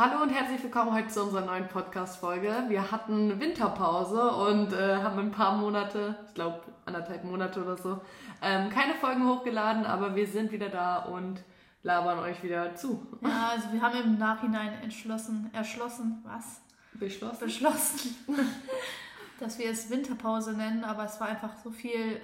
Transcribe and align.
Hallo 0.00 0.22
und 0.22 0.30
herzlich 0.30 0.62
willkommen 0.62 0.94
heute 0.94 1.08
zu 1.08 1.24
unserer 1.24 1.44
neuen 1.44 1.68
Podcast-Folge. 1.68 2.64
Wir 2.68 2.90
hatten 2.90 3.38
Winterpause 3.38 4.30
und 4.30 4.72
äh, 4.72 4.96
haben 4.96 5.18
ein 5.18 5.30
paar 5.30 5.58
Monate, 5.58 6.16
ich 6.26 6.32
glaube 6.32 6.62
anderthalb 6.86 7.22
Monate 7.24 7.62
oder 7.62 7.76
so, 7.76 8.00
ähm, 8.40 8.70
keine 8.70 8.94
Folgen 8.94 9.28
hochgeladen, 9.28 9.84
aber 9.84 10.16
wir 10.16 10.26
sind 10.26 10.52
wieder 10.52 10.70
da 10.70 11.00
und 11.00 11.44
labern 11.82 12.18
euch 12.20 12.42
wieder 12.42 12.74
zu. 12.74 13.06
Ja, 13.20 13.50
also 13.50 13.70
wir 13.74 13.82
haben 13.82 14.00
im 14.02 14.16
Nachhinein 14.16 14.72
entschlossen, 14.82 15.50
erschlossen, 15.52 16.24
was? 16.24 16.62
Beschlossen? 16.94 17.40
Beschlossen, 17.40 18.16
dass 19.38 19.58
wir 19.58 19.68
es 19.68 19.90
Winterpause 19.90 20.54
nennen, 20.54 20.82
aber 20.82 21.04
es 21.04 21.20
war 21.20 21.28
einfach 21.28 21.58
so 21.62 21.70
viel 21.70 22.18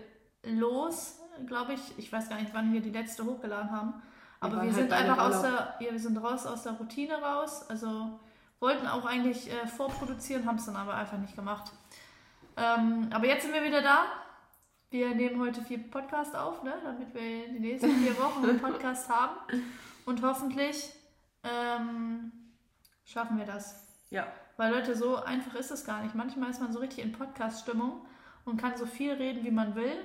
los, 0.44 1.18
glaube 1.46 1.74
ich. 1.74 1.98
Ich 1.98 2.10
weiß 2.10 2.30
gar 2.30 2.40
nicht, 2.40 2.54
wann 2.54 2.72
wir 2.72 2.80
die 2.80 2.88
letzte 2.88 3.26
hochgeladen 3.26 3.70
haben. 3.70 4.02
Aber 4.40 4.52
wir, 4.56 4.58
waren 4.58 4.72
sind 4.72 4.92
halt 4.92 5.08
einfach 5.08 5.24
aus 5.24 5.42
der, 5.42 5.76
ja, 5.80 5.92
wir 5.92 5.98
sind 5.98 6.16
raus 6.18 6.46
aus 6.46 6.62
der 6.62 6.72
Routine 6.72 7.14
raus. 7.14 7.68
Also 7.68 8.20
wollten 8.60 8.86
auch 8.86 9.04
eigentlich 9.04 9.50
äh, 9.50 9.66
vorproduzieren, 9.66 10.46
haben 10.46 10.56
es 10.56 10.66
dann 10.66 10.76
aber 10.76 10.94
einfach 10.94 11.18
nicht 11.18 11.36
gemacht. 11.36 11.72
Ähm, 12.56 13.08
aber 13.12 13.26
jetzt 13.26 13.42
sind 13.42 13.54
wir 13.54 13.64
wieder 13.64 13.82
da. 13.82 14.04
Wir 14.90 15.14
nehmen 15.14 15.40
heute 15.40 15.62
vier 15.62 15.78
Podcasts 15.90 16.34
auf, 16.34 16.62
ne? 16.62 16.74
damit 16.82 17.12
wir 17.12 17.48
die 17.48 17.60
nächsten 17.60 17.90
vier 17.96 18.16
Wochen 18.18 18.44
einen 18.44 18.60
Podcast 18.60 19.08
haben. 19.08 19.36
Und 20.04 20.22
hoffentlich 20.22 20.92
ähm, 21.42 22.32
schaffen 23.04 23.36
wir 23.38 23.44
das. 23.44 23.86
Ja. 24.10 24.26
Weil 24.56 24.72
Leute, 24.72 24.96
so 24.96 25.16
einfach 25.16 25.54
ist 25.54 25.70
es 25.70 25.84
gar 25.84 26.02
nicht. 26.02 26.14
Manchmal 26.14 26.50
ist 26.50 26.60
man 26.60 26.72
so 26.72 26.78
richtig 26.78 27.04
in 27.04 27.12
Podcast-Stimmung 27.12 28.06
und 28.44 28.60
kann 28.60 28.76
so 28.76 28.86
viel 28.86 29.12
reden, 29.12 29.44
wie 29.44 29.50
man 29.50 29.74
will. 29.74 29.98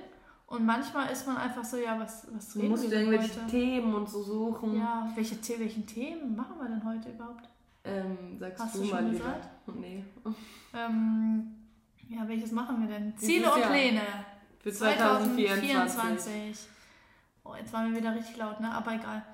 Und 0.52 0.66
manchmal 0.66 1.10
ist 1.10 1.26
man 1.26 1.38
einfach 1.38 1.64
so, 1.64 1.78
ja, 1.78 1.98
was, 1.98 2.26
was 2.30 2.54
reden 2.56 2.68
musst 2.68 2.82
wir 2.82 2.90
denn 2.90 3.06
irgendwelche 3.06 3.40
heute? 3.40 3.50
Themen 3.50 3.94
und 3.94 4.06
so 4.06 4.22
suchen. 4.22 4.76
Ja, 4.76 5.10
welche, 5.14 5.36
The 5.36 5.58
welchen 5.58 5.86
Themen 5.86 6.36
machen 6.36 6.56
wir 6.60 6.68
denn 6.68 6.84
heute 6.84 7.08
überhaupt? 7.08 7.48
Ähm, 7.84 8.36
sagst 8.38 8.62
Hast 8.62 8.74
du, 8.74 8.80
du 8.80 8.84
schon 8.84 9.02
mal 9.02 9.10
gesagt? 9.10 9.48
wieder. 9.66 9.78
Nee. 9.80 10.04
Ähm, 10.74 11.54
ja, 12.06 12.28
welches 12.28 12.52
machen 12.52 12.86
wir 12.86 12.98
denn? 12.98 13.16
Ziele 13.16 13.50
und. 13.50 13.62
Pläne. 13.62 14.02
Für 14.58 14.70
2024. 14.70 15.70
2024. 15.70 16.68
Oh, 17.44 17.54
jetzt 17.58 17.72
waren 17.72 17.90
wir 17.90 17.98
wieder 17.98 18.14
richtig 18.14 18.36
laut, 18.36 18.60
ne? 18.60 18.70
Aber 18.74 18.92
egal. 18.92 19.24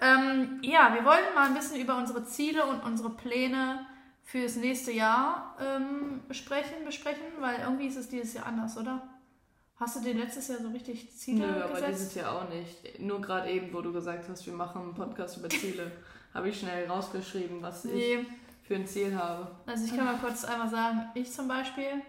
Ähm, 0.00 0.58
ja, 0.62 0.92
wir 0.92 1.04
wollen 1.04 1.34
mal 1.36 1.46
ein 1.46 1.54
bisschen 1.54 1.80
über 1.80 1.96
unsere 1.96 2.24
Ziele 2.24 2.66
und 2.66 2.82
unsere 2.82 3.10
Pläne 3.10 3.86
fürs 4.24 4.56
nächste 4.56 4.90
Jahr 4.90 5.56
ähm, 5.60 6.22
sprechen, 6.32 6.84
besprechen, 6.84 7.22
weil 7.38 7.60
irgendwie 7.60 7.86
ist 7.86 7.96
es 7.96 8.08
dieses 8.08 8.34
Jahr 8.34 8.46
anders, 8.46 8.76
oder? 8.76 9.13
Hast 9.76 9.96
du 9.96 10.00
dir 10.00 10.14
letztes 10.14 10.48
Jahr 10.48 10.58
so 10.60 10.68
richtig 10.68 11.10
Ziele 11.16 11.46
Nö, 11.46 11.62
aber 11.64 11.74
gesetzt? 11.74 11.88
dieses 12.00 12.14
Jahr 12.14 12.32
auch 12.42 12.48
nicht. 12.48 13.00
Nur 13.00 13.20
gerade 13.20 13.50
eben, 13.50 13.72
wo 13.72 13.80
du 13.80 13.92
gesagt 13.92 14.28
hast, 14.28 14.46
wir 14.46 14.52
machen 14.52 14.82
einen 14.82 14.94
Podcast 14.94 15.36
über 15.38 15.48
Ziele, 15.48 15.90
habe 16.34 16.48
ich 16.48 16.60
schnell 16.60 16.86
rausgeschrieben, 16.86 17.60
was 17.60 17.84
ich 17.84 17.92
Nee, 17.92 18.26
für 18.62 18.76
ein 18.76 18.86
Ziel 18.86 19.16
habe. 19.16 19.50
also 19.66 19.84
ich 19.84 19.94
kann 19.96 20.04
mal 20.06 20.18
kurz 20.18 20.44
einmal 20.44 20.68
sagen, 20.68 21.08
ich 21.14 21.30
zum 21.32 21.48
Beispiel, 21.48 22.02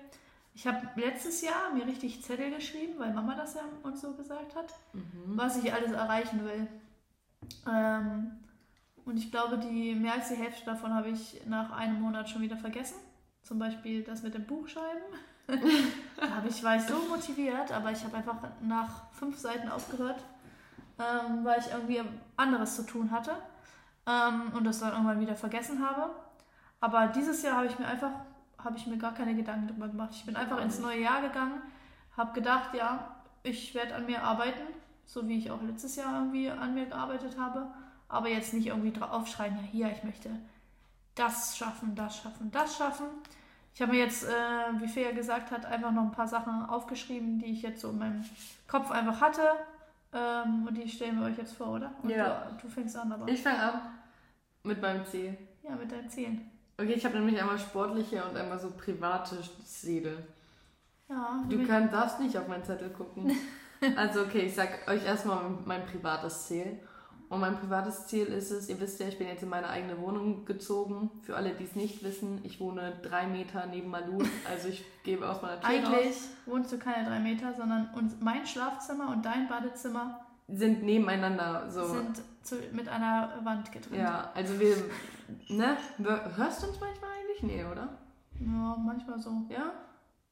ich 0.53 0.67
habe 0.67 0.87
letztes 0.95 1.41
Jahr 1.41 1.73
mir 1.73 1.85
richtig 1.87 2.23
Zettel 2.23 2.51
geschrieben, 2.51 2.93
weil 2.97 3.13
Mama 3.13 3.35
das 3.35 3.55
ja 3.55 3.61
uns 3.83 3.99
so 4.01 4.13
gesagt 4.13 4.55
hat, 4.55 4.73
Mhm. 4.93 5.35
was 5.37 5.57
ich 5.61 5.73
alles 5.73 5.91
erreichen 5.91 6.45
will. 6.45 6.67
Ähm, 7.67 8.31
und 9.05 9.17
ich 9.17 9.31
glaube, 9.31 9.57
die 9.57 9.95
mehr 9.95 10.13
als 10.13 10.29
die 10.29 10.35
Hälfte 10.35 10.65
davon 10.65 10.93
habe 10.93 11.09
ich 11.09 11.41
nach 11.47 11.71
einem 11.71 11.99
Monat 12.01 12.29
schon 12.29 12.41
wieder 12.41 12.57
vergessen. 12.57 12.95
Zum 13.43 13.59
Beispiel 13.59 14.03
das 14.03 14.21
mit 14.23 14.33
dem 14.33 14.45
Buchschreiben. 14.45 15.01
da 15.11 15.17
habe 15.17 15.33
ich, 16.47 16.63
war 16.63 16.75
ich 16.75 16.83
so 16.83 16.95
motiviert, 17.09 17.71
aber 17.71 17.91
ich 17.91 18.03
habe 18.03 18.17
einfach 18.17 18.37
nach 18.61 19.11
fünf 19.11 19.37
Seiten 19.37 19.69
aufgehört, 19.69 20.23
ähm, 20.99 21.43
weil 21.43 21.59
ich 21.59 21.71
irgendwie 21.71 22.01
anderes 22.35 22.75
zu 22.75 22.83
tun 22.83 23.11
hatte 23.11 23.31
ähm, 24.07 24.51
und 24.53 24.63
das 24.63 24.79
dann 24.79 24.91
irgendwann 24.91 25.19
wieder 25.19 25.35
vergessen 25.35 25.85
habe. 25.85 26.11
Aber 26.79 27.07
dieses 27.07 27.41
Jahr 27.43 27.57
habe 27.57 27.67
ich 27.67 27.79
mir 27.79 27.87
einfach, 27.87 28.11
habe 28.63 28.77
ich 28.77 28.87
mir 28.87 28.97
gar 28.97 29.13
keine 29.13 29.35
Gedanken 29.35 29.67
darüber 29.67 29.87
gemacht. 29.87 30.11
Ich 30.13 30.25
bin 30.25 30.35
einfach 30.35 30.61
ins 30.61 30.79
neue 30.79 31.01
Jahr 31.01 31.21
gegangen, 31.21 31.61
habe 32.17 32.33
gedacht, 32.33 32.73
ja, 32.73 33.15
ich 33.43 33.75
werde 33.75 33.95
an 33.95 34.05
mir 34.05 34.23
arbeiten, 34.23 34.61
so 35.05 35.27
wie 35.27 35.37
ich 35.37 35.51
auch 35.51 35.61
letztes 35.61 35.95
Jahr 35.95 36.13
irgendwie 36.19 36.49
an 36.49 36.73
mir 36.73 36.85
gearbeitet 36.85 37.37
habe, 37.39 37.67
aber 38.07 38.29
jetzt 38.29 38.53
nicht 38.53 38.67
irgendwie 38.67 38.91
drauf 38.91 39.11
aufschreiben, 39.11 39.57
ja 39.57 39.63
hier, 39.63 39.91
ich 39.91 40.03
möchte 40.03 40.29
das 41.15 41.57
schaffen, 41.57 41.95
das 41.95 42.17
schaffen, 42.17 42.51
das 42.51 42.77
schaffen. 42.77 43.05
Ich 43.75 43.81
habe 43.81 43.91
mir 43.91 43.99
jetzt, 43.99 44.23
äh, 44.23 44.29
wie 44.79 44.87
Fea 44.87 45.11
gesagt 45.11 45.51
hat, 45.51 45.65
einfach 45.65 45.91
noch 45.91 46.03
ein 46.03 46.11
paar 46.11 46.29
Sachen 46.29 46.65
aufgeschrieben, 46.65 47.39
die 47.39 47.47
ich 47.47 47.61
jetzt 47.61 47.81
so 47.81 47.89
in 47.89 47.99
meinem 47.99 48.23
Kopf 48.69 48.89
einfach 48.89 49.19
hatte. 49.19 49.41
Ähm, 50.13 50.65
und 50.65 50.75
die 50.77 50.87
stellen 50.87 51.19
wir 51.19 51.25
euch 51.27 51.37
jetzt 51.37 51.57
vor, 51.57 51.71
oder? 51.73 51.91
Und 52.01 52.09
Ja. 52.09 52.47
du, 52.51 52.61
du 52.61 52.67
fängst 52.69 52.95
an, 52.95 53.11
aber. 53.11 53.27
Ich 53.27 53.43
fange 53.43 53.61
an 53.61 53.81
mit 54.63 54.81
meinem 54.81 55.05
Ziel. 55.05 55.37
Ja, 55.61 55.75
mit 55.75 55.91
deinen 55.91 56.09
Zielen. 56.09 56.49
Okay, 56.77 56.93
ich 56.93 57.03
habe 57.05 57.17
nämlich 57.17 57.37
einmal 57.39 57.59
sportliche 57.59 58.23
und 58.23 58.37
einmal 58.37 58.57
so 58.57 58.71
private 58.71 59.37
Ziele. 59.65 60.25
Ja, 61.09 61.43
Du 61.49 61.67
kannst, 61.67 61.93
darfst 61.93 62.19
nicht 62.21 62.37
auf 62.37 62.47
meinen 62.47 62.63
Zettel 62.63 62.89
gucken. 62.89 63.31
Also 63.97 64.21
okay, 64.21 64.39
ich 64.47 64.55
sag 64.55 64.87
euch 64.87 65.05
erstmal 65.05 65.49
mein 65.65 65.85
privates 65.85 66.47
Ziel. 66.47 66.79
Und 67.27 67.39
mein 67.39 67.57
privates 67.57 68.05
Ziel 68.07 68.27
ist 68.27 68.51
es, 68.51 68.69
ihr 68.69 68.79
wisst 68.79 68.99
ja, 68.99 69.07
ich 69.07 69.17
bin 69.17 69.27
jetzt 69.27 69.41
in 69.41 69.49
meine 69.49 69.67
eigene 69.69 69.99
Wohnung 69.99 70.45
gezogen. 70.45 71.09
Für 71.23 71.35
alle, 71.35 71.53
die 71.55 71.63
es 71.63 71.75
nicht 71.75 72.03
wissen, 72.03 72.39
ich 72.43 72.59
wohne 72.59 72.99
drei 73.01 73.25
Meter 73.27 73.65
neben 73.65 73.89
Malun. 73.89 74.27
Also 74.49 74.67
ich 74.69 74.83
gebe 75.03 75.27
aus 75.27 75.41
meiner 75.41 75.59
Tür 75.59 75.69
Eigentlich 75.69 76.07
raus. 76.07 76.29
wohnst 76.45 76.71
du 76.71 76.77
keine 76.77 77.07
drei 77.09 77.19
Meter, 77.19 77.53
sondern 77.53 77.89
uns, 77.95 78.15
mein 78.19 78.45
Schlafzimmer 78.45 79.09
und 79.09 79.25
dein 79.25 79.47
Badezimmer 79.47 80.25
Sind 80.47 80.83
nebeneinander 80.83 81.69
so. 81.71 81.87
sind 81.87 82.21
zu, 82.43 82.57
mit 82.73 82.87
einer 82.87 83.39
Wand 83.43 83.71
getrennt. 83.71 83.97
ja, 84.01 84.31
also 84.35 84.59
wir, 84.59 84.75
ne? 85.49 85.77
Hörst 86.35 86.61
du 86.61 86.67
uns 86.67 86.79
manchmal 86.79 87.09
eigentlich? 87.11 87.41
Nee, 87.41 87.65
oder? 87.65 87.97
Ja, 88.39 88.75
manchmal 88.77 89.17
so. 89.19 89.31
Ja? 89.49 89.71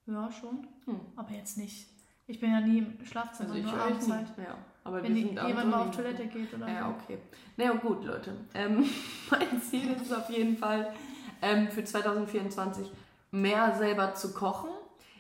Ja, 0.06 0.30
schon. 0.32 0.68
Hm. 0.86 1.00
Aber 1.16 1.32
jetzt 1.32 1.58
nicht. 1.58 1.90
Ich 2.28 2.40
bin 2.40 2.52
ja 2.52 2.62
nie 2.62 2.80
im 2.80 3.06
Schlafzimmer, 3.06 3.50
Also 3.50 3.60
ich 3.60 3.66
nur 3.72 3.82
abends 3.82 4.10
halt. 4.10 4.28
Ja, 4.38 4.56
aber 4.84 5.04
Wenn 5.04 5.16
die, 5.16 5.22
jemand 5.22 5.70
mal 5.70 5.82
auf. 5.88 5.96
Toilette 5.96 6.26
geht 6.28 6.54
oder 6.54 6.68
Ja, 6.70 6.88
so. 6.88 6.96
okay. 7.04 7.18
Na 7.58 7.66
ja, 7.66 7.72
gut, 7.74 8.04
Leute. 8.06 8.34
Ähm, 8.54 8.86
mein 9.32 9.62
Ziel 9.62 9.92
ist 9.92 10.04
es 10.04 10.14
auf 10.14 10.30
jeden 10.30 10.58
Fall, 10.58 10.94
ähm, 11.42 11.68
für 11.70 11.84
2024 11.84 12.90
mehr 13.32 13.76
selber 13.76 14.14
zu 14.14 14.34
kochen. 14.34 14.70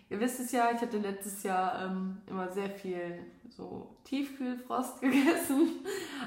Ihr 0.09 0.19
wisst 0.19 0.39
es 0.39 0.51
ja, 0.51 0.69
ich 0.73 0.79
hatte 0.81 0.97
letztes 0.99 1.43
Jahr 1.43 1.83
ähm, 1.85 2.21
immer 2.27 2.49
sehr 2.51 2.69
viel 2.69 3.19
so 3.49 3.95
Tiefkühlfrost 4.05 5.01
gegessen. 5.01 5.69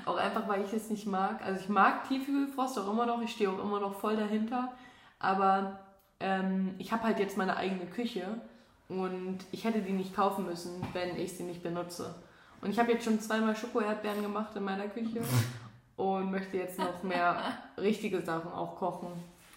Auch 0.05 0.17
einfach, 0.17 0.47
weil 0.49 0.63
ich 0.65 0.73
es 0.73 0.91
nicht 0.91 1.07
mag. 1.07 1.43
Also 1.45 1.61
ich 1.61 1.69
mag 1.69 2.07
Tiefkühlfrost 2.09 2.79
auch 2.79 2.91
immer 2.93 3.07
noch. 3.07 3.23
Ich 3.23 3.31
stehe 3.33 3.49
auch 3.51 3.59
immer 3.63 3.81
noch 3.81 3.95
voll 3.99 4.17
dahinter. 4.17 4.73
Aber 5.19 5.81
ähm, 6.21 6.75
ich 6.79 6.93
habe 6.93 7.05
halt 7.05 7.19
jetzt 7.19 7.37
meine 7.37 7.57
eigene 7.57 7.87
Küche 7.87 8.41
und 8.89 9.39
ich 9.53 9.65
hätte 9.65 9.81
die 9.81 9.93
nicht 9.93 10.15
kaufen 10.15 10.47
müssen, 10.47 10.87
wenn 10.93 11.17
ich 11.17 11.37
sie 11.37 11.43
nicht 11.43 11.63
benutze. 11.63 12.15
Und 12.61 12.71
ich 12.71 12.79
habe 12.79 12.93
jetzt 12.93 13.05
schon 13.05 13.21
zweimal 13.21 13.57
Schokoerdbeeren 13.57 14.23
gemacht 14.23 14.57
in 14.57 14.65
meiner 14.65 14.89
Küche 14.89 15.23
und 15.97 16.31
möchte 16.31 16.57
jetzt 16.57 16.79
noch 16.79 17.03
mehr 17.03 17.39
richtige 17.77 18.23
Sachen 18.23 18.51
auch 18.51 18.77
kochen 18.77 19.13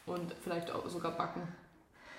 und 0.06 0.34
vielleicht 0.44 0.72
auch 0.72 0.88
sogar 0.90 1.12
backen. 1.12 1.41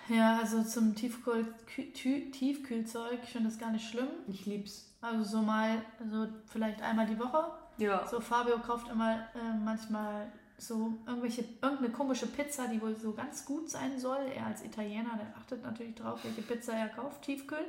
Ja, 0.09 0.39
also 0.39 0.63
zum 0.65 0.97
Tiefkühl, 0.97 1.47
Tiefkühlzeug, 1.95 3.21
ich 3.23 3.31
finde 3.31 3.49
das 3.49 3.59
gar 3.59 3.71
nicht 3.71 3.89
schlimm. 3.89 4.09
Ich 4.27 4.45
lieb's. 4.47 4.93
Also 5.01 5.23
so 5.23 5.39
mal, 5.39 5.83
so 6.11 6.27
vielleicht 6.47 6.83
einmal 6.83 7.07
die 7.07 7.19
Woche. 7.19 7.45
Ja. 7.79 8.07
So 8.07 8.21
Fabio 8.21 8.59
kauft 8.59 8.89
immer 8.89 9.15
äh, 9.35 9.57
manchmal 9.65 10.31
so 10.61 10.93
irgendwelche, 11.07 11.43
irgendeine 11.63 11.91
komische 11.91 12.27
Pizza, 12.27 12.67
die 12.69 12.81
wohl 12.83 12.95
so 12.95 13.13
ganz 13.13 13.45
gut 13.45 13.71
sein 13.71 13.99
soll. 13.99 14.19
Er 14.37 14.47
als 14.47 14.65
Italiener, 14.65 15.17
der 15.19 15.35
achtet 15.39 15.63
natürlich 15.63 15.95
drauf, 15.95 16.21
welche 16.23 16.43
Pizza 16.43 16.75
er 16.75 16.89
kauft, 16.89 17.23
Tiefkühl. 17.23 17.65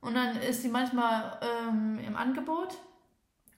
Und 0.00 0.14
dann 0.14 0.36
ist 0.36 0.64
die 0.64 0.68
manchmal 0.68 1.38
ähm, 1.40 1.98
im 2.04 2.16
Angebot 2.16 2.76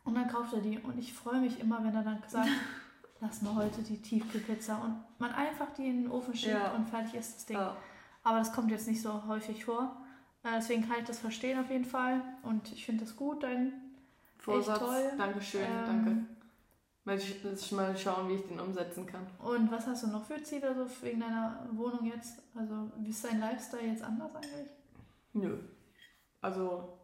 und 0.05 0.15
dann 0.15 0.29
kauft 0.29 0.53
er 0.53 0.61
die. 0.61 0.79
Und 0.79 0.99
ich 0.99 1.15
freue 1.15 1.41
mich 1.41 1.59
immer, 1.59 1.83
wenn 1.83 1.95
er 1.95 2.03
dann 2.03 2.23
sagt, 2.29 2.49
lass 3.21 3.41
mal 3.41 3.55
heute 3.55 3.81
die 3.83 4.01
Tiefkühlpizza 4.03 4.77
und 4.77 5.03
man 5.19 5.33
einfach 5.33 5.73
die 5.73 5.89
in 5.89 6.03
den 6.03 6.11
Ofen 6.11 6.35
schiebt 6.37 6.53
Ja. 6.55 6.73
und 6.73 6.87
fertig 6.89 7.15
ist 7.15 7.37
das 7.37 7.47
Ding. 7.47 7.57
ja. 7.57 7.75
Aber 8.23 8.39
das 8.39 8.53
kommt 8.53 8.71
jetzt 8.71 8.87
nicht 8.89 9.01
so 9.03 9.27
häufig 9.27 9.65
vor. 9.65 9.97
Äh, 10.43 10.49
Deswegen 10.57 10.87
kann 10.87 10.99
ich 11.01 11.05
das 11.07 11.19
verstehen 11.19 11.59
auf 11.59 11.71
jeden 11.71 11.85
Fall. 11.87 12.21
Und 12.43 12.71
ich 12.73 12.85
finde 12.85 13.05
das 13.05 13.17
gut, 13.17 13.43
dein 13.43 13.73
Vorsatz. 14.39 14.79
toll. 14.79 15.13
Dankeschön, 15.17 15.63
Ähm, 15.63 15.85
danke. 15.87 16.27
Muss 17.05 17.71
mal 17.73 17.97
schauen, 17.97 18.29
wie 18.31 18.35
ich 18.37 18.47
den 18.47 18.59
umsetzen 18.61 19.05
kann. 19.07 19.27
Und 19.39 19.71
was 19.71 19.87
hast 19.87 20.05
du 20.05 20.07
noch 20.09 20.25
für 20.25 20.43
Ziele 20.43 20.75
so 20.75 20.87
wegen 21.05 21.21
deiner 21.21 21.69
Wohnung 21.73 22.05
jetzt? 22.07 22.43
Also 22.55 22.91
wie 22.99 23.11
ist 23.11 23.25
dein 23.25 23.41
Lifestyle 23.41 23.87
jetzt 23.87 24.03
anders 24.03 24.35
eigentlich? 24.35 24.71
Nö. 25.35 25.59
Also, 26.41 26.99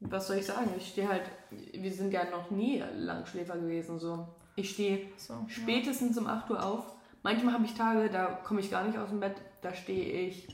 was 0.00 0.26
soll 0.26 0.36
ich 0.38 0.46
sagen? 0.46 0.70
Ich 0.76 0.88
stehe 0.88 1.08
halt, 1.08 1.22
wir 1.50 1.92
sind 1.92 2.12
ja 2.12 2.24
noch 2.30 2.50
nie 2.50 2.82
Langschläfer 2.96 3.56
gewesen. 3.56 3.98
So. 4.00 4.26
Ich 4.56 4.70
stehe 4.70 5.08
So, 5.16 5.34
ja. 5.34 5.46
spätestens 5.48 6.18
um 6.18 6.26
8 6.26 6.50
Uhr 6.50 6.64
auf. 6.64 6.92
Manchmal 7.22 7.54
habe 7.54 7.64
ich 7.64 7.74
Tage, 7.74 8.08
da 8.10 8.26
komme 8.26 8.60
ich 8.60 8.70
gar 8.70 8.84
nicht 8.84 8.98
aus 8.98 9.10
dem 9.10 9.20
Bett, 9.20 9.36
da 9.60 9.72
stehe 9.74 10.26
ich 10.28 10.48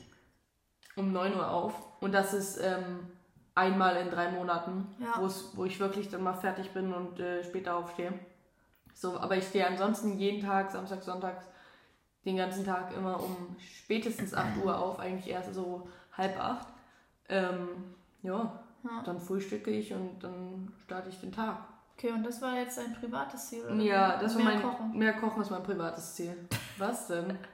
um 0.95 1.11
9 1.11 1.33
Uhr 1.35 1.49
auf. 1.49 1.73
Und 2.01 2.11
das 2.11 2.33
ist 2.33 2.57
ähm, 2.61 3.07
einmal 3.55 3.95
in 3.97 4.09
drei 4.11 4.29
Monaten, 4.31 4.87
Ja. 4.99 5.19
wo 5.55 5.65
ich 5.65 5.79
wirklich 5.79 6.09
dann 6.09 6.23
mal 6.23 6.33
fertig 6.33 6.71
bin 6.71 6.93
und 6.93 7.19
äh, 7.19 7.43
später 7.43 7.77
aufstehe. 7.77 8.13
So, 8.97 9.19
aber 9.19 9.35
ich 9.37 9.45
stehe 9.47 9.67
ansonsten 9.67 10.17
jeden 10.17 10.41
Tag, 10.41 10.71
Samstag, 10.71 11.03
Sonntag, 11.03 11.43
den 12.23 12.37
ganzen 12.37 12.65
Tag 12.65 12.91
immer 12.95 13.21
um 13.21 13.55
spätestens 13.59 14.33
8 14.33 14.57
Uhr 14.63 14.75
auf, 14.79 14.97
eigentlich 14.99 15.29
erst 15.31 15.53
so 15.53 15.87
halb 16.17 16.39
acht. 16.39 16.67
Ähm, 17.29 17.93
ja, 18.23 18.63
Ja. 18.83 19.01
dann 19.05 19.19
frühstücke 19.19 19.69
ich 19.69 19.93
und 19.93 20.19
dann 20.23 20.71
starte 20.85 21.09
ich 21.09 21.19
den 21.19 21.31
Tag. 21.31 21.57
Okay, 21.97 22.11
und 22.11 22.23
das 22.23 22.41
war 22.41 22.55
jetzt 22.55 22.79
ein 22.79 22.93
privates 22.93 23.49
Ziel, 23.49 23.63
oder? 23.65 23.75
Ja, 23.75 24.17
das 24.17 24.35
war 24.35 24.43
Mehr 24.43 24.53
mein 24.55 24.63
Kochen. 24.63 24.97
mehr 24.97 25.13
Kochen 25.13 25.41
ist 25.41 25.51
mein 25.51 25.63
privates 25.63 26.15
Ziel. 26.15 26.47
Was 26.77 27.07
denn? 27.07 27.37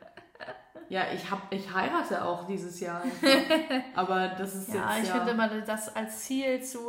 Ja, 0.89 1.03
ich 1.13 1.31
hab, 1.31 1.39
ich 1.53 1.73
heirate 1.73 2.21
auch 2.25 2.45
dieses 2.47 2.81
Jahr. 2.81 3.01
einfach. 3.01 3.27
Aber 3.95 4.27
das 4.37 4.55
ist 4.55 4.73
Ja, 4.73 4.93
jetzt 4.95 5.03
ich 5.03 5.07
ja. 5.09 5.15
finde 5.15 5.31
immer 5.31 5.47
das 5.61 5.95
als 5.95 6.19
Ziel 6.25 6.61
zu. 6.61 6.79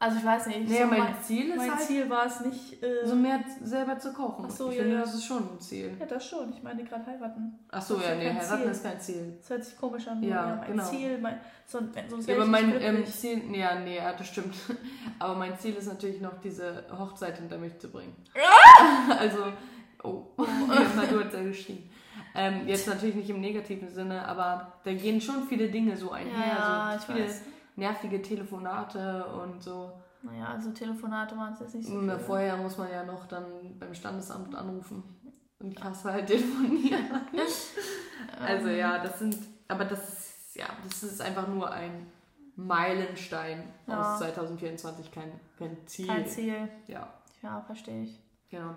Also 0.00 0.18
ich 0.18 0.24
weiß 0.24 0.46
nicht. 0.46 0.68
nee, 0.68 0.78
so 0.78 0.86
mein, 0.86 0.98
mein, 1.00 1.22
Ziel 1.22 1.50
ist 1.50 1.56
mein 1.56 1.74
halt, 1.74 1.80
Ziel 1.80 2.08
war 2.08 2.26
es 2.26 2.40
nicht. 2.40 2.80
Äh, 2.80 3.04
so 3.04 3.16
mehr 3.16 3.40
selber 3.64 3.98
zu 3.98 4.12
kochen. 4.12 4.44
Ach 4.46 4.50
so, 4.50 4.70
ich 4.70 4.76
ja, 4.76 4.82
finde, 4.82 4.96
ja. 4.96 5.02
das 5.02 5.14
ist 5.14 5.24
schon 5.24 5.38
ein 5.38 5.60
Ziel. 5.60 5.96
ja, 5.98 6.06
das 6.06 6.24
schon. 6.24 6.52
Ich 6.52 6.62
meine 6.62 6.84
gerade 6.84 7.04
heiraten. 7.04 7.58
Ach 7.68 7.82
so, 7.82 7.96
ja, 7.96 8.10
ja 8.10 8.14
nee, 8.14 8.30
heiraten 8.30 8.62
Ziel. 8.62 8.70
ist 8.70 8.82
kein 8.84 9.00
Ziel. 9.00 9.36
Das 9.40 9.50
hört 9.50 9.64
sich 9.64 9.76
komisch 9.76 10.06
an. 10.06 10.22
Ja, 10.22 10.56
mein 10.60 10.70
genau. 10.70 10.84
Ziel, 10.84 11.18
mein, 11.18 11.40
sonst, 11.66 11.98
sonst 12.08 12.28
Ja, 12.28 12.36
aber 12.36 12.46
mein 12.46 12.80
ähm. 12.80 13.04
Ziel, 13.06 13.38
nee, 13.38 13.58
ja, 13.58 13.74
nee, 13.80 13.96
ja, 13.96 14.12
das 14.12 14.28
stimmt. 14.28 14.54
Aber 15.18 15.34
mein 15.34 15.58
Ziel 15.58 15.74
ist 15.74 15.88
natürlich 15.88 16.20
noch, 16.20 16.38
diese 16.40 16.84
Hochzeit 16.96 17.38
hinter 17.38 17.58
mich 17.58 17.76
zu 17.78 17.90
bringen. 17.90 18.14
also, 19.18 19.52
oh, 20.04 20.26
du 20.36 20.46
hast 20.68 21.32
ja 21.32 21.42
geschrien. 21.42 21.90
Ähm, 22.36 22.68
jetzt 22.68 22.86
natürlich 22.86 23.16
nicht 23.16 23.30
im 23.30 23.40
negativen 23.40 23.88
Sinne, 23.88 24.24
aber 24.26 24.74
da 24.84 24.92
gehen 24.92 25.20
schon 25.20 25.48
viele 25.48 25.68
Dinge 25.68 25.96
so 25.96 26.12
einher. 26.12 26.46
ja, 26.46 26.90
so 26.92 26.98
ich 26.98 27.04
viele 27.16 27.28
weiß. 27.28 27.42
Nervige 27.78 28.20
Telefonate 28.20 29.24
und 29.26 29.62
so. 29.62 29.92
Naja, 30.22 30.46
also 30.48 30.70
Telefonate 30.72 31.36
waren 31.36 31.52
es 31.54 31.60
jetzt 31.60 31.74
nicht 31.76 31.86
so. 31.88 31.94
Und 31.94 32.08
Viel. 32.10 32.18
vorher 32.18 32.56
muss 32.56 32.76
man 32.76 32.90
ja 32.90 33.04
noch 33.04 33.26
dann 33.26 33.78
beim 33.78 33.94
Standesamt 33.94 34.54
anrufen. 34.54 35.02
Und 35.60 35.72
ich 35.72 35.82
hasse 35.82 36.12
halt 36.12 36.26
telefonieren. 36.26 37.04
also 38.40 38.68
Ähm, 38.68 38.76
ja, 38.78 38.98
das 38.98 39.18
sind, 39.20 39.36
aber 39.68 39.84
das 39.84 40.08
ist, 40.08 40.56
ja, 40.56 40.66
das 40.84 41.02
ist 41.04 41.20
einfach 41.20 41.46
nur 41.48 41.70
ein 41.70 42.06
Meilenstein 42.56 43.62
Ja. 43.86 44.12
aus 44.14 44.18
2024, 44.18 45.10
kein, 45.12 45.32
kein 45.58 45.76
Ziel. 45.86 46.06
Kein 46.06 46.26
Ziel. 46.26 46.68
Ja, 46.88 47.08
Ja, 47.42 47.60
verstehe 47.60 48.02
ich. 48.02 48.18
genau. 48.50 48.74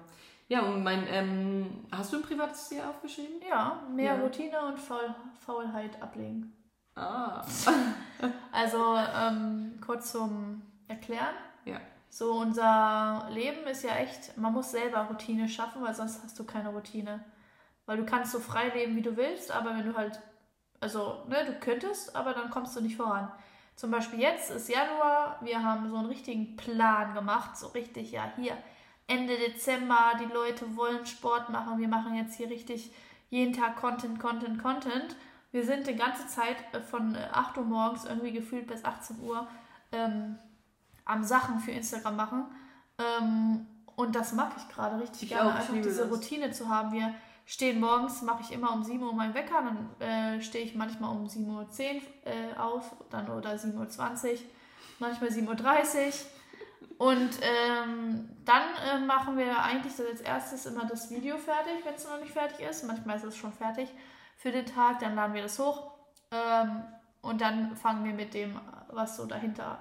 Ja, 0.47 0.61
und 0.63 0.83
mein, 0.83 1.05
ähm, 1.07 1.85
hast 1.91 2.11
du 2.13 2.17
ein 2.17 2.23
privates 2.23 2.67
Ziel 2.67 2.81
aufgeschrieben? 2.81 3.41
Ja, 3.49 3.81
mehr 3.95 4.15
Ja. 4.17 4.21
Routine 4.21 4.59
und 4.67 4.77
Faul 4.79 5.15
Faulheit 5.39 6.01
ablegen. 6.01 6.53
Ah, 6.95 7.43
Also 8.51 8.95
ähm, 8.95 9.79
kurz 9.85 10.11
zum 10.11 10.61
Erklären. 10.87 11.35
Ja. 11.65 11.79
So 12.09 12.33
unser 12.33 13.27
Leben 13.31 13.65
ist 13.67 13.83
ja 13.83 13.95
echt, 13.95 14.37
man 14.37 14.53
muss 14.53 14.71
selber 14.71 15.03
Routine 15.03 15.47
schaffen, 15.47 15.81
weil 15.81 15.93
sonst 15.95 16.21
hast 16.23 16.37
du 16.37 16.43
keine 16.43 16.69
Routine. 16.69 17.23
Weil 17.85 17.97
du 17.97 18.05
kannst 18.05 18.31
so 18.31 18.39
frei 18.39 18.69
leben, 18.69 18.95
wie 18.95 19.01
du 19.01 19.15
willst, 19.17 19.51
aber 19.51 19.75
wenn 19.75 19.85
du 19.85 19.95
halt, 19.95 20.19
also, 20.79 21.23
ne, 21.27 21.45
du 21.45 21.53
könntest, 21.59 22.15
aber 22.15 22.33
dann 22.33 22.49
kommst 22.49 22.75
du 22.75 22.81
nicht 22.81 22.97
voran. 22.97 23.31
Zum 23.75 23.91
Beispiel 23.91 24.19
jetzt 24.19 24.51
ist 24.51 24.69
Januar, 24.69 25.39
wir 25.41 25.63
haben 25.63 25.89
so 25.89 25.95
einen 25.95 26.07
richtigen 26.07 26.55
Plan 26.57 27.13
gemacht, 27.13 27.57
so 27.57 27.67
richtig, 27.67 28.11
ja, 28.11 28.31
hier 28.35 28.55
Ende 29.07 29.37
Dezember, 29.37 30.13
die 30.19 30.31
Leute 30.31 30.75
wollen 30.75 31.05
Sport 31.05 31.49
machen, 31.49 31.79
wir 31.79 31.87
machen 31.87 32.15
jetzt 32.15 32.35
hier 32.35 32.49
richtig 32.49 32.91
jeden 33.29 33.53
Tag 33.53 33.77
Content, 33.77 34.19
Content, 34.19 34.61
Content. 34.61 35.15
Wir 35.51 35.65
sind 35.65 35.85
die 35.87 35.95
ganze 35.95 36.27
Zeit 36.27 36.57
äh, 36.73 36.79
von 36.81 37.15
äh, 37.15 37.27
8 37.31 37.57
Uhr 37.57 37.65
morgens 37.65 38.05
irgendwie 38.05 38.31
gefühlt 38.31 38.67
bis 38.67 38.83
18 38.85 39.19
Uhr 39.19 39.47
ähm, 39.91 40.37
am 41.05 41.23
Sachen 41.23 41.59
für 41.59 41.71
Instagram 41.71 42.15
machen. 42.15 42.45
Ähm, 42.97 43.67
und 43.95 44.15
das 44.15 44.33
mag 44.33 44.53
ich 44.57 44.67
gerade 44.73 44.99
richtig 44.99 45.23
Ich 45.23 45.29
gerne, 45.29 45.49
auch, 45.49 45.55
einfach 45.55 45.73
diese 45.73 46.03
das. 46.03 46.11
Routine 46.11 46.51
zu 46.51 46.69
haben. 46.69 46.93
Wir 46.93 47.13
stehen 47.45 47.79
morgens, 47.79 48.21
mache 48.21 48.43
ich 48.43 48.51
immer 48.51 48.73
um 48.73 48.83
7 48.83 49.03
Uhr 49.03 49.13
meinen 49.13 49.33
Wecker, 49.33 49.61
dann 49.61 50.07
äh, 50.07 50.41
stehe 50.41 50.63
ich 50.63 50.75
manchmal 50.75 51.15
um 51.15 51.25
7.10 51.25 51.47
Uhr 51.47 51.67
äh, 52.25 52.57
auf 52.57 52.95
dann, 53.09 53.29
oder 53.29 53.51
7.20 53.51 54.31
Uhr, 54.31 54.37
manchmal 54.99 55.29
7.30 55.29 55.47
Uhr. 55.47 56.13
Und 56.97 57.31
ähm, 57.41 58.29
dann 58.45 58.63
äh, 58.87 58.99
machen 58.99 59.37
wir 59.37 59.59
eigentlich 59.59 59.93
so 59.95 60.03
als 60.05 60.21
erstes 60.21 60.67
immer 60.67 60.85
das 60.85 61.09
Video 61.09 61.37
fertig, 61.37 61.83
wenn 61.83 61.95
es 61.95 62.05
noch 62.05 62.19
nicht 62.19 62.31
fertig 62.31 62.59
ist. 62.65 62.83
Manchmal 62.83 63.17
ist 63.17 63.23
es 63.23 63.35
schon 63.35 63.51
fertig 63.51 63.89
für 64.41 64.51
den 64.51 64.65
Tag, 64.65 64.99
dann 64.99 65.13
laden 65.15 65.35
wir 65.35 65.43
das 65.43 65.59
hoch. 65.59 65.91
Ähm, 66.31 66.83
und 67.21 67.41
dann 67.41 67.75
fangen 67.75 68.03
wir 68.03 68.13
mit 68.13 68.33
dem, 68.33 68.59
was 68.89 69.15
so 69.17 69.25
dahinter, 69.27 69.77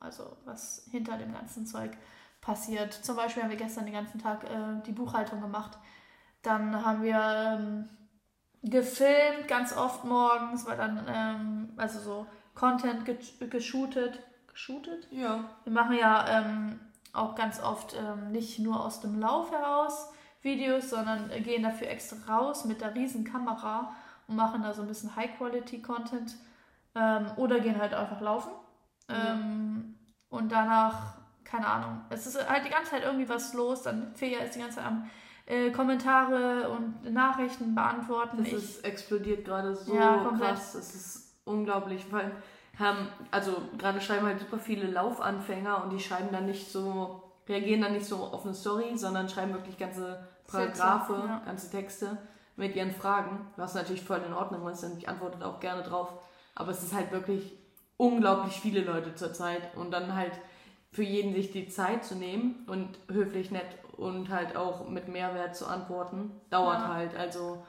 also 0.00 0.36
was 0.44 0.88
hinter 0.90 1.16
dem 1.16 1.32
ganzen 1.32 1.64
Zeug 1.64 1.92
passiert. 2.40 2.92
Zum 2.92 3.14
Beispiel 3.14 3.44
haben 3.44 3.50
wir 3.50 3.56
gestern 3.56 3.84
den 3.84 3.94
ganzen 3.94 4.18
Tag 4.18 4.42
äh, 4.44 4.82
die 4.84 4.92
Buchhaltung 4.92 5.40
gemacht. 5.40 5.78
Dann 6.42 6.84
haben 6.84 7.02
wir 7.02 7.20
ähm, 7.20 7.88
gefilmt, 8.62 9.46
ganz 9.46 9.76
oft 9.76 10.04
morgens, 10.04 10.66
weil 10.66 10.76
dann, 10.76 11.06
ähm, 11.08 11.72
also 11.76 12.00
so 12.00 12.26
Content 12.56 13.04
ge- 13.04 13.48
geshootet. 13.48 14.18
Geshootet? 14.48 15.06
ja. 15.12 15.44
Wir 15.62 15.72
machen 15.72 15.96
ja 15.96 16.26
ähm, 16.40 16.80
auch 17.12 17.36
ganz 17.36 17.62
oft 17.62 17.94
ähm, 17.94 18.32
nicht 18.32 18.58
nur 18.58 18.84
aus 18.84 19.00
dem 19.00 19.20
Lauf 19.20 19.52
heraus 19.52 20.10
Videos, 20.42 20.90
sondern 20.90 21.30
gehen 21.42 21.62
dafür 21.62 21.88
extra 21.88 22.16
raus 22.32 22.64
mit 22.64 22.80
der 22.80 22.94
riesen 22.94 23.24
Kamera 23.24 23.94
und 24.26 24.36
machen 24.36 24.62
da 24.62 24.72
so 24.72 24.82
ein 24.82 24.88
bisschen 24.88 25.14
High-Quality-Content 25.16 26.36
ähm, 26.94 27.26
oder 27.36 27.60
gehen 27.60 27.78
halt 27.78 27.94
einfach 27.94 28.20
laufen. 28.20 28.52
Ähm, 29.08 29.94
und 30.28 30.52
danach, 30.52 31.14
keine 31.44 31.66
Ahnung, 31.66 32.00
es 32.10 32.26
ist 32.26 32.48
halt 32.48 32.64
die 32.64 32.70
ganze 32.70 32.92
Zeit 32.92 33.02
irgendwie 33.02 33.28
was 33.28 33.52
los. 33.54 33.82
Dann 33.82 34.14
Feja 34.14 34.38
ist 34.40 34.54
die 34.54 34.60
ganze 34.60 34.76
Zeit 34.76 34.86
am 34.86 35.10
äh, 35.46 35.70
Kommentare 35.72 36.70
und 36.70 37.12
Nachrichten 37.12 37.74
beantworten. 37.74 38.38
Das 38.38 38.48
ich, 38.48 38.54
ist, 38.54 38.84
explodiert 38.84 39.44
gerade 39.44 39.74
so 39.74 39.94
Ja, 39.94 40.32
krass. 40.38 40.72
Das 40.72 40.94
ist 40.94 41.40
unglaublich, 41.44 42.06
weil 42.10 42.30
haben, 42.78 43.08
also 43.30 43.56
gerade 43.76 44.00
schreiben 44.00 44.26
halt 44.26 44.38
super 44.38 44.58
viele 44.58 44.86
Laufanfänger 44.86 45.84
und 45.84 45.90
die 45.90 46.00
schreiben 46.00 46.28
dann 46.32 46.46
nicht 46.46 46.70
so, 46.70 47.22
reagieren 47.48 47.82
dann 47.82 47.92
nicht 47.92 48.06
so 48.06 48.16
auf 48.16 48.44
eine 48.44 48.54
Story, 48.54 48.96
sondern 48.96 49.28
schreiben 49.28 49.52
wirklich 49.52 49.76
ganze 49.76 50.28
Paragraphe, 50.50 51.14
Sätze, 51.14 51.26
ja. 51.28 51.42
ganze 51.44 51.70
Texte 51.70 52.18
mit 52.56 52.76
ihren 52.76 52.92
Fragen, 52.92 53.46
was 53.56 53.74
natürlich 53.74 54.02
voll 54.02 54.22
in 54.26 54.32
Ordnung 54.34 54.68
ist 54.68 54.84
und 54.84 54.98
ich 54.98 55.08
antworte 55.08 55.44
auch 55.46 55.60
gerne 55.60 55.82
drauf. 55.82 56.12
Aber 56.54 56.70
es 56.72 56.82
ist 56.82 56.92
halt 56.94 57.10
wirklich 57.12 57.56
unglaublich 57.96 58.60
viele 58.60 58.80
Leute 58.82 59.14
zurzeit 59.14 59.74
und 59.76 59.90
dann 59.90 60.14
halt 60.14 60.32
für 60.92 61.02
jeden 61.02 61.32
sich 61.34 61.52
die 61.52 61.68
Zeit 61.68 62.04
zu 62.04 62.16
nehmen 62.16 62.64
und 62.66 62.98
höflich 63.10 63.50
nett 63.50 63.66
und 63.96 64.28
halt 64.30 64.56
auch 64.56 64.88
mit 64.88 65.08
Mehrwert 65.08 65.54
zu 65.56 65.66
antworten, 65.66 66.32
dauert 66.50 66.80
Ja. 66.80 66.94
halt. 66.94 67.16
Also 67.16 67.64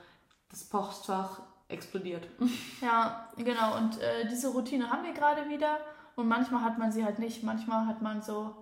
das 0.50 0.64
Postfach 0.64 1.42
explodiert. 1.68 2.28
Ja, 2.82 3.28
genau. 3.38 3.78
Und 3.78 4.00
äh, 4.02 4.28
diese 4.28 4.50
Routine 4.50 4.90
haben 4.90 5.04
wir 5.04 5.14
gerade 5.14 5.48
wieder. 5.50 5.78
Und 6.16 6.28
manchmal 6.28 6.64
hat 6.64 6.78
man 6.78 6.92
sie 6.92 7.06
halt 7.06 7.20
nicht. 7.20 7.44
Manchmal 7.44 7.86
hat 7.86 8.02
man 8.02 8.22
so 8.22 8.56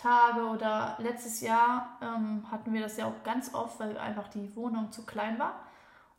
Tage 0.00 0.46
oder 0.46 0.96
letztes 0.98 1.40
Jahr 1.40 1.98
ähm, 2.00 2.44
hatten 2.50 2.72
wir 2.72 2.80
das 2.80 2.96
ja 2.96 3.06
auch 3.06 3.22
ganz 3.22 3.54
oft, 3.54 3.78
weil 3.80 3.98
einfach 3.98 4.28
die 4.28 4.54
Wohnung 4.56 4.90
zu 4.92 5.04
klein 5.04 5.38
war. 5.38 5.60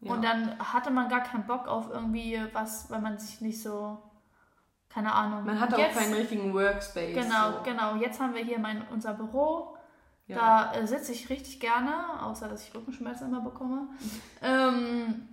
Ja. 0.02 0.14
Und 0.14 0.24
dann 0.24 0.58
hatte 0.60 0.92
man 0.92 1.10
gar 1.10 1.22
keinen 1.22 1.46
Bock 1.46 1.68
auf 1.68 1.90
irgendwie 1.90 2.40
was, 2.54 2.90
weil 2.90 3.02
man 3.02 3.18
sich 3.18 3.42
nicht 3.42 3.62
so, 3.62 3.98
keine 4.90 5.14
Ahnung. 5.14 5.46
Man 5.46 5.60
hat 5.60 5.70
Und 5.70 5.76
auch 5.76 5.80
jetzt, 5.80 5.98
keinen 5.98 6.14
richtigen 6.14 6.54
Workspace. 6.54 7.16
Genau, 7.16 7.52
so. 7.52 7.64
genau. 7.64 7.96
Jetzt 7.96 8.20
haben 8.20 8.36
wir 8.36 8.44
hier 8.44 8.60
mein, 8.60 8.84
unser 8.92 9.14
Büro. 9.14 9.76
Ja. 10.28 10.36
Da 10.36 10.74
äh, 10.74 10.88
sitze 10.88 11.12
ich 11.12 11.30
richtig 11.30 11.60
gerne, 11.60 12.22
außer 12.22 12.48
dass 12.48 12.68
ich 12.68 12.74
Rückenschmerzen 12.74 13.28
immer 13.28 13.42
bekomme. 13.42 13.88
ähm, 14.42 15.28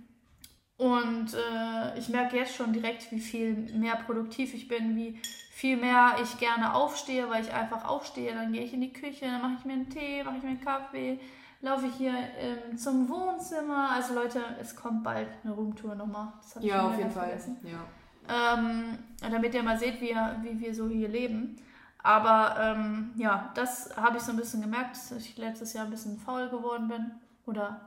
und 0.77 1.33
äh, 1.33 1.99
ich 1.99 2.09
merke 2.09 2.37
jetzt 2.37 2.55
schon 2.55 2.73
direkt, 2.73 3.11
wie 3.11 3.19
viel 3.19 3.53
mehr 3.77 3.95
produktiv 3.95 4.53
ich 4.53 4.67
bin, 4.67 4.95
wie 4.95 5.19
viel 5.59 5.75
mehr 5.75 6.15
ich 6.23 6.37
gerne 6.37 6.73
aufstehe, 6.73 7.29
weil 7.29 7.43
ich 7.43 7.53
einfach 7.53 7.83
aufstehe. 7.83 8.33
Dann 8.33 8.53
gehe 8.53 8.63
ich 8.63 8.73
in 8.73 8.79
die 8.79 8.93
Küche, 8.93 9.25
dann 9.25 9.41
mache 9.41 9.55
ich 9.59 9.65
mir 9.65 9.73
einen 9.73 9.89
Tee, 9.89 10.23
mache 10.23 10.37
ich 10.37 10.43
mir 10.43 10.49
einen 10.51 10.61
Kaffee, 10.61 11.19
laufe 11.59 11.87
ich 11.87 11.95
hier 11.95 12.13
ähm, 12.37 12.77
zum 12.77 13.09
Wohnzimmer. 13.09 13.89
Also 13.91 14.13
Leute, 14.13 14.41
es 14.61 14.73
kommt 14.73 15.03
bald 15.03 15.27
eine 15.43 15.53
Roomtour 15.53 15.95
nochmal. 15.95 16.31
Ja, 16.61 16.87
auf 16.87 16.97
jeden 16.97 17.11
Fall. 17.11 17.37
Ja. 17.63 18.53
Ähm, 18.53 18.99
damit 19.19 19.53
ihr 19.53 19.61
mal 19.61 19.77
seht, 19.77 19.99
wie, 19.99 20.15
wie 20.43 20.61
wir 20.61 20.73
so 20.73 20.87
hier 20.87 21.09
leben. 21.09 21.57
Aber 22.03 22.55
ähm, 22.57 23.11
ja, 23.17 23.51
das 23.53 23.89
habe 23.97 24.15
ich 24.15 24.23
so 24.23 24.31
ein 24.31 24.37
bisschen 24.37 24.61
gemerkt, 24.61 24.95
dass 24.95 25.11
ich 25.11 25.37
letztes 25.37 25.73
Jahr 25.73 25.83
ein 25.83 25.91
bisschen 25.91 26.17
faul 26.17 26.47
geworden 26.47 26.87
bin. 26.87 27.11
Oder 27.45 27.81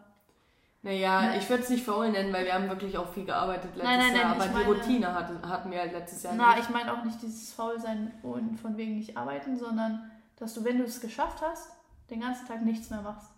Naja, 0.84 1.22
Ne? 1.22 1.38
ich 1.38 1.48
würde 1.48 1.62
es 1.62 1.68
nicht 1.70 1.84
faul 1.84 2.10
nennen, 2.10 2.32
weil 2.32 2.44
wir 2.44 2.54
haben 2.54 2.68
wirklich 2.68 2.98
auch 2.98 3.08
viel 3.12 3.24
gearbeitet 3.24 3.70
letztes 3.76 3.84
Nein, 3.84 3.98
nein, 4.00 4.16
Jahr. 4.16 4.24
nein, 4.24 4.32
aber 4.34 4.44
ich 4.44 4.50
die 4.50 4.54
meine- 4.56 4.66
Routine 4.66 5.14
hatten, 5.14 5.48
hatten 5.48 5.70
wir 5.70 5.78
halt 5.78 5.92
letztes 5.92 6.22
Jahr 6.24 6.34
na, 6.36 6.54
nicht. 6.54 6.64
ich 6.64 6.70
meine 6.70 6.92
auch 6.92 7.04
nicht 7.04 7.22
dieses 7.22 7.52
Faulsein 7.52 8.10
und 8.22 8.56
von 8.58 8.76
wegen 8.76 8.96
nicht 8.96 9.16
arbeiten, 9.16 9.56
sondern 9.56 10.10
dass 10.38 10.54
du, 10.54 10.64
wenn 10.64 10.78
du 10.78 10.84
es 10.84 11.00
geschafft 11.00 11.40
hast, 11.40 11.70
den 12.10 12.20
ganzen 12.20 12.46
Tag 12.48 12.62
nichts 12.62 12.90
mehr 12.90 13.00
machst. 13.00 13.30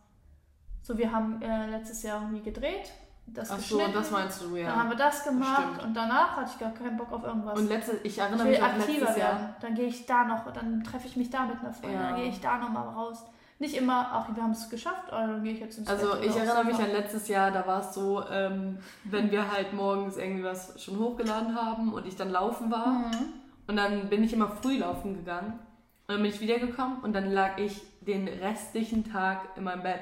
So, 0.82 0.96
wir 0.96 1.12
haben 1.12 1.40
äh, 1.42 1.66
letztes 1.68 2.02
Jahr 2.02 2.22
irgendwie 2.22 2.42
gedreht, 2.42 2.92
das 3.26 3.50
Ach 3.50 3.58
so, 3.58 3.80
das 3.92 4.10
meinst 4.10 4.40
du, 4.42 4.54
dann 4.56 4.76
haben 4.76 4.84
ja. 4.86 4.90
wir 4.90 4.96
das 4.98 5.24
gemacht 5.24 5.62
stimmt. 5.62 5.82
und 5.82 5.94
danach 5.94 6.36
hatte 6.36 6.50
ich 6.52 6.58
gar 6.58 6.72
keinen 6.72 6.96
Bock 6.96 7.10
auf 7.12 7.24
irgendwas. 7.24 7.58
Und 7.58 7.68
letzte, 7.68 7.96
ich 7.98 8.04
ich 8.06 8.18
erinnere 8.18 8.44
will 8.44 8.50
mich 8.52 8.62
auch 8.62 8.66
aktiver 8.66 9.00
letztes 9.00 9.16
werden. 9.16 9.38
Jahr. 9.38 9.56
Dann 9.60 9.74
gehe 9.74 9.86
ich 9.86 10.06
da 10.06 10.24
noch, 10.24 10.50
dann 10.52 10.82
treffe 10.84 11.06
ich 11.06 11.16
mich 11.16 11.30
da 11.30 11.44
mit 11.44 11.58
einer 11.60 11.72
Freundin, 11.72 12.00
Ja. 12.00 12.08
dann 12.08 12.16
gehe 12.16 12.28
ich 12.28 12.40
da 12.40 12.56
noch 12.58 12.68
mal 12.70 12.88
raus. 12.88 13.24
Nicht 13.58 13.76
immer, 13.76 14.08
ach, 14.12 14.34
wir 14.34 14.42
haben 14.42 14.50
es 14.50 14.68
geschafft, 14.68 15.08
oder 15.08 15.28
dann 15.28 15.44
gehe 15.44 15.52
ich 15.52 15.60
jetzt 15.60 15.78
ins 15.78 15.88
Also 15.88 16.12
Bett 16.12 16.24
ich 16.26 16.36
erinnere 16.36 16.64
mich 16.64 16.78
an 16.78 16.90
letztes 16.90 17.28
Jahr, 17.28 17.50
da 17.50 17.66
war 17.66 17.80
es 17.80 17.94
so, 17.94 18.24
ähm, 18.28 18.78
wenn 19.04 19.30
wir 19.30 19.50
halt 19.50 19.72
morgens 19.72 20.16
irgendwie 20.16 20.44
was 20.44 20.82
schon 20.82 20.98
hochgeladen 20.98 21.54
haben 21.54 21.92
und 21.92 22.06
ich 22.06 22.16
dann 22.16 22.30
laufen 22.30 22.70
war. 22.70 22.88
Mhm. 22.88 23.32
Und 23.66 23.76
dann 23.76 24.08
bin 24.08 24.24
ich 24.24 24.32
immer 24.32 24.48
früh 24.48 24.78
laufen 24.78 25.14
gegangen. 25.14 25.58
Und 26.06 26.16
dann 26.16 26.22
bin 26.22 26.30
ich 26.30 26.40
wiedergekommen 26.40 26.98
und 27.00 27.14
dann 27.14 27.30
lag 27.30 27.56
ich 27.58 27.80
den 28.00 28.28
restlichen 28.28 29.10
Tag 29.10 29.40
in 29.56 29.64
meinem 29.64 29.82
Bett. 29.82 30.00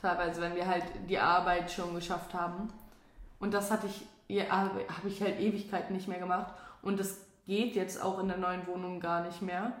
Teilweise, 0.00 0.40
wenn 0.40 0.54
wir 0.54 0.66
halt 0.66 0.84
die 1.08 1.18
Arbeit 1.18 1.70
schon 1.70 1.94
geschafft 1.94 2.34
haben. 2.34 2.72
Und 3.40 3.52
das 3.52 3.70
hatte 3.70 3.88
ich, 3.88 4.48
habe 4.48 5.08
ich 5.08 5.20
halt 5.20 5.40
Ewigkeiten 5.40 5.94
nicht 5.94 6.06
mehr 6.06 6.20
gemacht. 6.20 6.54
Und 6.82 7.00
das 7.00 7.18
geht 7.46 7.74
jetzt 7.74 8.00
auch 8.02 8.20
in 8.20 8.28
der 8.28 8.38
neuen 8.38 8.66
Wohnung 8.66 9.00
gar 9.00 9.22
nicht 9.24 9.42
mehr. 9.42 9.72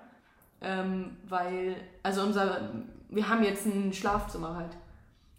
Ähm, 0.60 1.16
weil, 1.28 1.76
also 2.02 2.22
unser, 2.22 2.70
wir 3.10 3.28
haben 3.28 3.42
jetzt 3.42 3.66
ein 3.66 3.92
Schlafzimmer 3.92 4.56
halt. 4.56 4.76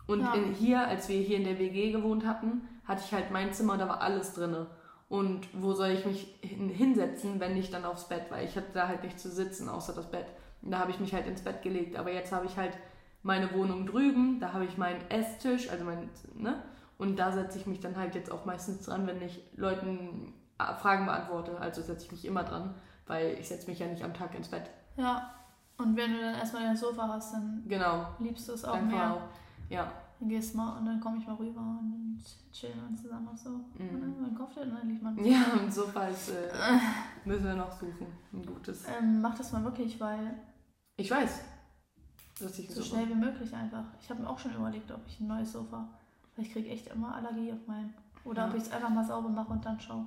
Und 0.07 0.21
Ja. 0.21 0.33
in, 0.33 0.53
hier, 0.53 0.87
als 0.87 1.09
wir 1.09 1.19
hier 1.19 1.37
in 1.37 1.43
der 1.45 1.57
WG 1.59 1.91
gewohnt 1.91 2.25
hatten, 2.25 2.67
hatte 2.85 3.01
ich 3.05 3.13
halt 3.13 3.31
mein 3.31 3.53
Zimmer, 3.53 3.77
da 3.77 3.87
war 3.87 4.01
alles 4.01 4.33
drinne. 4.33 4.67
Und 5.09 5.47
wo 5.53 5.73
soll 5.73 5.89
ich 5.89 6.05
mich 6.05 6.35
hin, 6.41 6.69
hinsetzen, 6.69 7.39
wenn 7.39 7.53
nicht 7.53 7.73
dann 7.73 7.85
aufs 7.85 8.07
Bett? 8.07 8.25
Weil 8.29 8.45
ich 8.45 8.55
hatte 8.55 8.71
da 8.73 8.87
halt 8.87 9.03
nicht 9.03 9.19
zu 9.19 9.29
sitzen, 9.29 9.67
außer 9.69 9.93
das 9.93 10.09
Bett. 10.09 10.25
Und 10.61 10.71
da 10.71 10.79
habe 10.79 10.91
ich 10.91 10.99
mich 10.99 11.13
halt 11.13 11.27
ins 11.27 11.41
Bett 11.41 11.61
gelegt. 11.61 11.97
Aber 11.97 12.11
jetzt 12.11 12.31
habe 12.31 12.45
ich 12.45 12.55
halt 12.57 12.77
meine 13.23 13.53
Wohnung 13.53 13.85
drüben, 13.85 14.39
da 14.39 14.53
habe 14.53 14.65
ich 14.65 14.77
meinen 14.77 15.01
Esstisch, 15.09 15.69
also 15.69 15.83
mein, 15.85 16.09
ne? 16.35 16.61
Und 16.97 17.17
da 17.17 17.31
setze 17.31 17.57
ich 17.57 17.65
mich 17.65 17.79
dann 17.79 17.97
halt 17.97 18.15
jetzt 18.15 18.31
auch 18.31 18.45
meistens 18.45 18.85
dran, 18.85 19.07
wenn 19.07 19.21
ich 19.21 19.41
Leuten 19.55 20.33
äh, 20.59 20.73
Fragen 20.75 21.05
beantworte. 21.05 21.59
Also 21.59 21.81
setze 21.81 22.05
ich 22.05 22.11
mich 22.11 22.25
immer 22.25 22.43
dran, 22.43 22.75
weil 23.07 23.37
ich 23.39 23.47
setze 23.47 23.69
mich 23.69 23.79
ja 23.79 23.87
nicht 23.87 24.03
am 24.03 24.13
Tag 24.13 24.35
ins 24.35 24.49
Bett. 24.49 24.69
Ja. 24.97 25.33
Und 25.81 25.95
wenn 25.95 26.11
du 26.13 26.19
dann 26.19 26.35
erstmal 26.35 26.63
dein 26.63 26.77
Sofa 26.77 27.07
hast, 27.07 27.33
dann 27.33 27.63
Genau. 27.67 28.07
liebst 28.19 28.47
du 28.47 28.53
es 28.53 28.63
auch 28.65 28.73
Dann 28.75 28.87
mehr. 28.87 29.13
auch. 29.13 29.21
Ja. 29.69 29.91
Dann 30.19 30.29
gehst 30.29 30.53
du 30.53 30.57
mal 30.57 30.77
und 30.77 30.85
dann 30.85 30.99
komme 30.99 31.17
ich 31.17 31.25
mal 31.25 31.35
rüber 31.35 31.59
und 31.61 32.19
chillen 32.51 32.79
wir 32.79 32.87
uns 32.89 33.01
zusammen 33.01 33.27
auch 33.27 33.37
so. 33.37 33.49
Und 33.49 33.65
dann 33.79 34.21
mein 34.21 34.35
und 34.37 34.55
dann 34.75 34.87
liegt 34.87 35.01
man. 35.01 35.15
Mhm. 35.15 35.25
Ja, 35.25 35.43
und 35.59 35.73
so 35.73 35.83
falls 35.83 36.29
äh, 36.29 36.51
müssen 37.25 37.45
wir 37.45 37.55
noch 37.55 37.71
suchen. 37.71 38.05
Ein 38.33 38.45
gutes. 38.45 38.85
Ähm, 38.87 39.21
mach 39.21 39.35
das 39.35 39.51
mal 39.51 39.63
wirklich, 39.63 39.99
weil 39.99 40.35
Ich 40.97 41.09
weiß. 41.09 41.41
Dass 42.39 42.59
ich 42.59 42.69
so 42.69 42.81
so 42.81 42.83
schnell 42.83 43.09
wie 43.09 43.15
möglich 43.15 43.53
einfach. 43.53 43.83
Ich 44.01 44.09
habe 44.09 44.21
mir 44.21 44.29
auch 44.29 44.37
schon 44.39 44.53
überlegt, 44.53 44.91
ob 44.91 45.01
ich 45.07 45.19
ein 45.19 45.27
neues 45.27 45.51
Sofa. 45.51 45.87
Weil 46.35 46.45
ich 46.45 46.51
kriege 46.53 46.69
echt 46.69 46.87
immer 46.87 47.15
Allergie 47.15 47.51
auf 47.51 47.65
meinen. 47.67 47.93
Oder 48.23 48.43
Ja. 48.43 48.49
ob 48.49 48.55
ich 48.55 48.63
es 48.63 48.71
einfach 48.71 48.89
mal 48.89 49.03
sauber 49.05 49.29
mache 49.29 49.51
und 49.53 49.65
dann 49.65 49.79
schaue. 49.79 50.05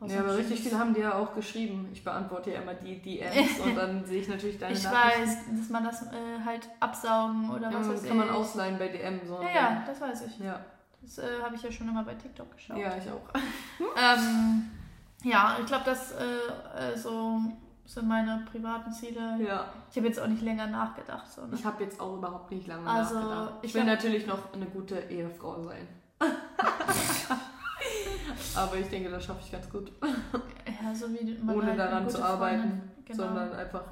Aber 0.00 0.12
Ja, 0.12 0.20
aber 0.20 0.36
richtig 0.36 0.60
viele 0.60 0.78
haben 0.78 0.92
dir 0.94 1.02
ja 1.04 1.14
auch 1.14 1.34
geschrieben. 1.34 1.88
Ich 1.92 2.04
beantworte 2.04 2.50
ja 2.52 2.60
immer 2.60 2.74
die 2.74 3.00
DMs 3.00 3.58
und 3.64 3.74
dann 3.74 4.04
sehe 4.04 4.20
ich 4.20 4.28
natürlich 4.28 4.58
deine 4.58 4.74
Ich 4.74 4.84
Nachrichten. 4.84 5.22
weiß, 5.22 5.38
dass 5.58 5.68
man 5.70 5.84
das 5.84 6.02
äh, 6.02 6.44
halt 6.44 6.68
absaugen 6.80 7.50
oder 7.50 7.70
Ja, 7.70 7.78
was 7.78 7.88
das 7.88 8.02
weiß 8.02 8.08
kann 8.08 8.16
man 8.18 8.26
ich. 8.28 8.34
ausleihen 8.34 8.78
bei 8.78 8.88
DM. 8.88 9.20
So 9.26 9.40
Ja, 9.42 9.48
ja, 9.54 9.84
das 9.86 10.00
weiß 10.00 10.26
ich. 10.26 10.38
ja. 10.40 10.60
Das 11.02 11.18
äh, 11.18 11.22
habe 11.42 11.54
ich 11.54 11.62
ja 11.62 11.70
schon 11.70 11.88
immer 11.88 12.02
bei 12.04 12.14
TikTok 12.14 12.50
geschaut. 12.54 12.78
Ja, 12.78 12.96
ich 12.96 13.08
auch. 13.10 13.20
Ähm, 13.98 14.70
ja, 15.22 15.56
ich 15.60 15.66
glaube, 15.66 15.84
das 15.86 16.12
äh, 16.12 16.92
äh, 16.92 16.96
so 16.96 17.40
sind 17.84 18.08
meine 18.08 18.44
privaten 18.50 18.92
Ziele. 18.92 19.38
Ja. 19.46 19.66
Ich 19.90 19.96
habe 19.96 20.08
jetzt 20.08 20.20
auch 20.20 20.26
nicht 20.26 20.42
länger 20.42 20.66
nachgedacht. 20.66 21.30
So, 21.30 21.42
ne? 21.42 21.48
Ich 21.54 21.64
habe 21.64 21.82
jetzt 21.84 22.00
auch 22.00 22.16
überhaupt 22.16 22.50
nicht 22.50 22.66
lange 22.66 22.86
Also, 22.88 23.14
nachgedacht. 23.14 23.52
Ich 23.62 23.68
ich 23.70 23.74
will 23.74 23.84
natürlich 23.84 24.26
noch 24.26 24.52
eine 24.52 24.66
gute 24.66 24.98
Ehefrau 24.98 25.62
sein. 25.62 25.86
Aber 28.56 28.76
ich 28.76 28.88
denke, 28.88 29.10
das 29.10 29.24
schaffe 29.24 29.40
ich 29.44 29.52
ganz 29.52 29.68
gut. 29.70 29.92
ja, 30.02 30.94
so 30.94 31.06
wie 31.12 31.36
Ohne 31.50 31.66
halt 31.68 31.78
daran 31.78 32.08
zu 32.08 32.22
arbeiten, 32.22 32.82
Genau. 33.04 33.24
sondern 33.24 33.52
einfach 33.52 33.84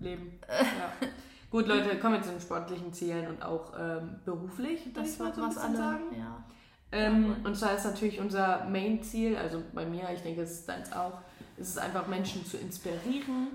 leben. 0.00 0.38
ja. 0.48 1.08
Gut, 1.50 1.68
Leute, 1.68 1.96
kommen 2.00 2.14
wir 2.14 2.22
zu 2.22 2.30
den 2.30 2.40
sportlichen 2.40 2.92
Zielen 2.92 3.28
und 3.28 3.42
auch 3.44 3.72
ähm, 3.78 4.16
beruflich. 4.24 4.92
das 4.92 5.12
ich 5.12 5.18
mal 5.20 5.26
wird 5.26 5.36
so 5.36 5.42
was 5.42 5.56
alle. 5.58 5.76
sagen. 5.76 6.04
Ja. 6.18 6.44
Ähm, 6.90 7.36
und 7.44 7.56
zwar 7.56 7.74
ist 7.74 7.84
natürlich 7.84 8.18
unser 8.20 8.64
Main-Ziel, 8.64 9.36
also 9.36 9.62
bei 9.72 9.84
mir, 9.86 10.08
ich 10.12 10.20
denke, 10.22 10.42
es 10.42 10.50
ist 10.52 10.68
deins 10.68 10.92
auch, 10.92 11.12
ist 11.56 11.68
es 11.70 11.78
einfach 11.78 12.08
Menschen 12.08 12.44
zu 12.44 12.56
inspirieren. 12.56 13.48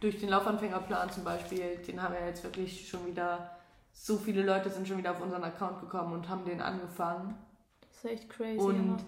Durch 0.00 0.18
den 0.20 0.28
Laufanfängerplan 0.28 1.10
zum 1.10 1.24
Beispiel, 1.24 1.76
den 1.86 2.02
haben 2.02 2.12
wir 2.14 2.26
jetzt 2.26 2.44
wirklich 2.44 2.86
schon 2.88 3.06
wieder, 3.06 3.50
so 3.94 4.18
viele 4.18 4.42
Leute 4.42 4.68
sind 4.68 4.86
schon 4.86 4.98
wieder 4.98 5.12
auf 5.12 5.22
unseren 5.22 5.44
Account 5.44 5.80
gekommen 5.80 6.12
und 6.12 6.28
haben 6.28 6.44
den 6.44 6.60
angefangen. 6.60 7.36
Das 7.80 8.04
ist 8.04 8.04
echt 8.04 8.28
crazy. 8.30 8.58
Und 8.58 8.90
aber- 8.92 9.02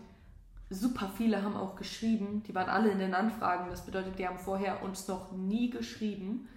super 0.71 1.11
viele 1.17 1.43
haben 1.43 1.57
auch 1.57 1.77
geschrieben, 1.77 2.43
die 2.47 2.55
waren 2.55 2.69
alle 2.69 2.91
in 2.91 2.99
den 2.99 3.15
Anfragen, 3.15 3.71
das 3.71 3.87
bedeutet, 3.87 4.19
die 4.19 4.27
haben 4.27 4.39
vorher 4.39 4.83
uns 4.83 5.07
noch 5.09 5.33
nie 5.33 5.71
geschrieben 5.71 6.49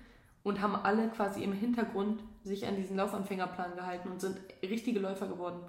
und 0.43 0.61
haben 0.61 0.75
alle 0.75 1.09
quasi 1.09 1.43
im 1.43 1.53
Hintergrund 1.53 2.21
sich 2.43 2.65
an 2.65 2.75
diesen 2.75 2.97
Laufanfängerplan 2.97 3.75
gehalten 3.75 4.09
und 4.09 4.19
sind 4.21 4.37
richtige 4.63 4.99
Läufer 4.99 5.27
geworden. 5.27 5.59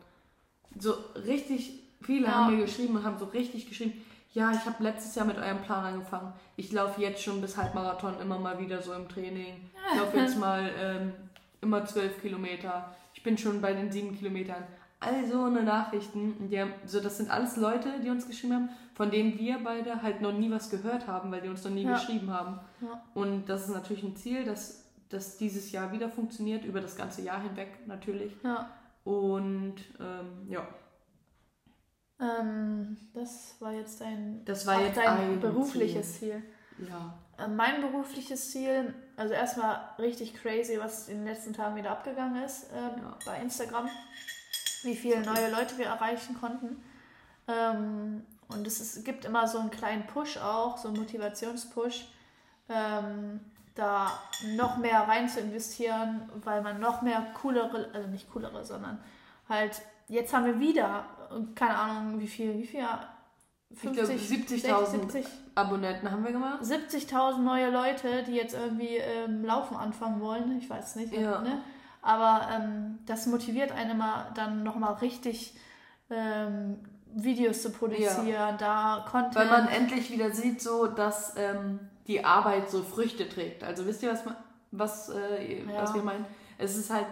So 0.79 0.93
richtig 1.27 1.81
viele 2.01 2.27
Ja. 2.27 2.33
haben 2.35 2.57
mir 2.57 2.63
geschrieben 2.65 2.97
und 2.97 3.05
haben 3.05 3.19
so 3.19 3.27
richtig 3.27 3.69
geschrieben, 3.69 3.93
ja, 4.33 4.53
ich 4.53 4.65
habe 4.65 4.83
letztes 4.83 5.17
Jahr 5.17 5.27
mit 5.27 5.37
eurem 5.39 5.61
Plan 5.63 5.85
angefangen. 5.85 6.33
Ich 6.57 6.71
laufe 6.71 7.01
jetzt 7.03 7.21
schon 7.23 7.41
bis 7.41 7.57
Halbmarathon 7.57 8.21
immer 8.21 8.39
mal 8.39 8.61
wieder 8.61 8.81
so 8.81 8.93
im 8.93 9.09
Training. 9.09 9.69
Ich 9.93 9.99
laufe 9.99 10.17
jetzt 10.17 10.39
mal 10.39 10.71
ähm, 10.79 11.13
immer 11.61 11.85
zwölf 11.85 12.21
Kilometer. 12.21 12.95
Ich 13.13 13.25
bin 13.25 13.37
schon 13.37 13.61
bei 13.61 13.73
den 13.75 13.91
sieben 13.91 14.17
Kilometern. 14.17 14.63
All 15.01 15.27
so 15.27 15.45
eine 15.45 15.63
Nachrichten. 15.63 16.49
Die 16.51 16.61
haben, 16.61 16.75
so, 16.85 17.01
das 17.01 17.17
sind 17.17 17.31
alles 17.31 17.57
Leute, 17.57 18.01
die 18.01 18.11
uns 18.11 18.27
geschrieben 18.27 18.55
haben, 18.55 18.69
von 18.95 19.11
denen 19.11 19.39
wir 19.39 19.59
beide 19.65 20.03
halt 20.03 20.21
noch 20.21 20.33
nie 20.33 20.51
was 20.51 20.69
gehört 20.69 21.07
haben, 21.07 21.33
weil 21.33 21.41
die 21.41 21.49
uns 21.49 21.65
noch 21.65 21.71
nie 21.71 21.85
Ja. 21.85 21.95
geschrieben 21.95 22.31
haben. 22.31 22.61
Ja. 22.83 23.03
Und 23.15 23.47
das 23.47 23.63
ist 23.63 23.71
natürlich 23.75 24.03
ein 24.03 24.15
Ziel, 24.17 24.45
dass 24.45 24.85
das 25.09 25.39
dieses 25.39 25.73
Jahr 25.73 25.91
wieder 25.93 26.11
funktioniert, 26.11 26.65
über 26.65 26.81
das 26.83 26.97
ganze 26.97 27.23
Jahr 27.23 27.43
hinweg 27.43 27.87
natürlich. 27.87 28.33
Ja. 28.45 28.69
Und 29.05 29.77
ähm, 29.99 30.47
ja, 30.51 30.67
Ähm, 32.21 32.99
das 33.15 33.57
war 33.61 33.73
jetzt 33.73 34.01
dein, 34.03 34.45
das 34.45 34.67
war 34.67 34.81
jetzt 34.83 34.99
dein 34.99 35.07
ein 35.33 35.41
berufliches 35.41 36.19
Ziel. 36.19 36.43
Ziel. 36.79 36.89
Ja. 36.91 37.15
Äh, 37.43 37.49
Mein 37.49 37.81
berufliches 37.81 38.51
Ziel, 38.51 38.95
also 39.17 39.33
erstmal 39.33 39.81
richtig 39.99 40.35
crazy, 40.35 40.79
was 40.79 41.09
in 41.09 41.19
den 41.19 41.27
letzten 41.27 41.55
Tagen 41.55 41.77
wieder 41.77 41.91
abgegangen 41.93 42.43
ist 42.43 42.67
ähm, 42.75 43.03
Ja. 43.03 43.19
bei 43.25 43.41
Instagram, 43.41 43.89
wie 44.83 44.97
viele 44.97 45.21
neue 45.23 45.51
Leute 45.51 45.79
wir 45.79 45.87
erreichen 45.87 46.37
konnten. 46.41 46.83
Ähm, 47.49 48.25
und 48.49 48.67
es 48.67 48.81
ist, 48.81 49.05
gibt 49.05 49.25
immer 49.25 49.47
so 49.47 49.59
einen 49.59 49.71
kleinen 49.71 50.07
Push 50.07 50.39
auch, 50.39 50.77
so 50.77 50.89
einen 50.89 50.99
Motivationspush, 50.99 52.07
ähm, 52.69 53.41
da 53.75 54.11
noch 54.57 54.79
mehr 54.79 55.01
rein 55.01 55.29
zu 55.29 55.41
investieren, 55.41 56.29
weil 56.45 56.63
man 56.63 56.81
noch 56.81 57.03
mehr 57.03 57.25
coolere, 57.41 57.91
also 57.93 58.09
nicht 58.09 58.31
coolere, 58.33 58.65
sondern 58.65 58.99
halt, 59.49 59.81
jetzt 60.09 60.33
haben 60.33 60.47
wir 60.47 60.59
wieder, 60.59 61.05
keine 61.55 61.77
Ahnung, 61.77 62.21
wie 62.21 62.27
viel, 62.27 62.55
wie 62.59 62.67
viel, 62.67 62.85
Ich 63.71 63.81
glaube, 63.81 64.03
70.000 64.03 64.87
70 64.87 65.27
Abonnenten 65.55 66.11
haben 66.11 66.25
wir 66.25 66.33
gemacht. 66.33 66.63
70.000 66.63 67.39
neue 67.39 67.71
Leute, 67.71 68.25
die 68.25 68.35
jetzt 68.35 68.55
irgendwie 68.55 68.97
ähm, 68.97 69.45
Laufen 69.45 69.77
anfangen 69.77 70.21
wollen. 70.21 70.59
Ich 70.59 70.69
weiß 70.69 70.97
nicht. 70.97 71.13
Ja. 71.13 71.41
Ne? 71.41 71.63
Aber 72.03 72.49
ähm, 72.53 72.99
das 73.07 73.27
motiviert 73.27 73.73
einen 73.73 73.91
immer 73.93 74.31
dann 74.35 74.63
nochmal 74.63 74.95
richtig 74.95 75.55
ähm, 76.11 76.79
Videos 77.15 77.63
zu 77.63 77.71
produzieren, 77.71 78.57
da 78.59 79.05
Content. 79.11 79.35
Weil 79.35 79.49
man 79.49 79.69
endlich 79.69 80.11
wieder 80.11 80.31
sieht, 80.31 80.63
so 80.63 80.87
dass 80.87 81.35
ähm, 81.37 81.81
die 82.07 82.25
Arbeit 82.25 82.71
so 82.71 82.83
Früchte 82.83 83.29
trägt. 83.29 83.65
Also 83.65 83.87
wisst 83.87 84.03
ihr, 84.03 84.13
was, 84.13 84.25
was, 84.71 85.09
äh, 85.11 85.63
Ja. 85.65 85.83
was 85.83 85.95
wir 85.95 86.03
meinen? 86.03 86.25
Es 86.59 86.77
ist 86.77 86.91
halt, 86.91 87.07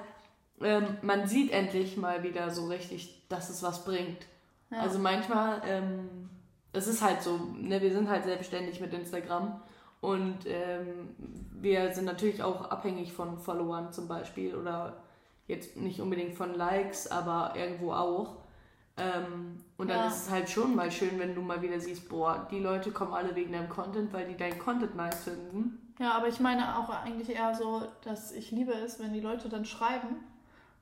ähm, 0.61 0.97
man 1.02 1.26
sieht 1.26 1.50
endlich 1.52 1.97
mal 1.97 2.23
wieder 2.23 2.50
so 2.50 2.66
richtig, 2.66 3.26
dass 3.28 3.50
es 3.50 3.62
was 3.62 3.85
bringt. 3.85 4.26
ja. 4.71 4.80
Also 4.80 4.99
manchmal, 4.99 5.62
ähm, 5.66 6.30
es 6.73 6.87
ist 6.87 7.02
halt 7.02 7.23
so, 7.23 7.38
ne, 7.57 7.80
wir 7.80 7.92
sind 7.92 8.09
halt 8.09 8.25
selbstständig 8.25 8.80
mit 8.80 8.92
Instagram 8.92 9.61
und 10.00 10.38
ähm, 10.47 11.14
wir 11.61 11.93
sind 11.95 12.05
natürlich 12.05 12.43
auch 12.43 12.71
abhängig 12.71 13.12
von 13.12 13.38
Followern 13.38 13.93
zum 13.93 14.09
Beispiel 14.09 14.55
oder 14.55 15.02
jetzt 15.47 15.76
nicht 15.76 16.00
unbedingt 16.00 16.35
von 16.37 16.55
Likes, 16.55 17.11
aber 17.11 17.55
irgendwo 17.57 17.93
auch. 17.93 18.37
Ähm, 18.97 19.64
und 19.76 19.88
dann 19.90 20.00
Ja. 20.00 20.07
ist 20.07 20.25
es 20.26 20.31
halt 20.31 20.50
schon 20.50 20.75
mal 20.75 20.90
schön, 20.90 21.19
wenn 21.19 21.35
du 21.35 21.40
mal 21.43 21.62
wieder 21.62 21.81
siehst, 21.81 22.09
boah, 22.09 22.47
die 22.50 22.59
Leute 22.61 22.90
kommen 22.93 23.12
alle 23.14 23.35
wegen 23.35 23.52
deinem 23.52 23.69
Content, 23.69 24.12
weil 24.12 24.26
die 24.28 24.37
deinen 24.37 24.59
Content 24.59 24.95
nice 24.97 25.21
finden. 25.25 25.95
ja, 25.99 26.12
aber 26.12 26.28
ich 26.28 26.40
meine 26.40 26.78
auch 26.78 26.88
eigentlich 26.90 27.31
eher 27.31 27.55
so, 27.55 27.83
dass 28.05 28.33
ich 28.33 28.50
liebe 28.50 28.73
es, 28.73 29.00
wenn 29.00 29.12
die 29.12 29.21
Leute 29.21 29.49
dann 29.49 29.64
schreiben 29.64 30.17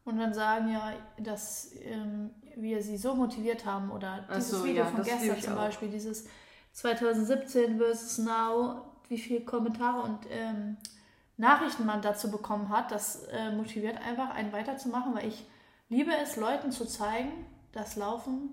und 0.05 0.19
dann 0.19 0.35
sagen 0.35 0.71
ja, 0.73 0.93
dass 1.19 1.73
ähm, 1.83 2.31
wir 2.57 2.83
sie 2.83 2.97
so 2.97 3.15
motiviert 3.15 3.65
haben 3.67 3.91
oder 3.91 4.25
dieses 4.35 4.51
so, 4.51 4.65
Video 4.65 4.85
ja, 4.85 4.91
von 4.91 5.03
gestern 5.03 5.41
zum. 5.41 5.55
Beispiel, 5.55 5.89
dieses 5.89 6.29
2017 6.73 7.79
versus 7.79 8.19
Now, 8.19 8.83
wie 9.09 9.19
viele 9.19 9.41
Kommentare 9.43 10.01
und 10.03 10.21
ähm, 10.31 10.77
Nachrichten 11.37 11.85
man 11.87 12.01
dazu 12.03 12.31
bekommen 12.31 12.69
hat, 12.71 12.91
das 12.91 13.25
äh, 13.31 13.51
motiviert 13.53 13.99
einfach 13.99 14.31
einen 14.31 14.53
weiterzumachen, 14.53 15.15
weil 15.15 15.27
ich 15.27 15.45
liebe 15.89 16.11
es, 16.17 16.37
Leuten 16.37 16.73
zu 16.73 16.87
zeigen, 16.87 17.31
dass 17.73 17.97
Laufen 17.97 18.51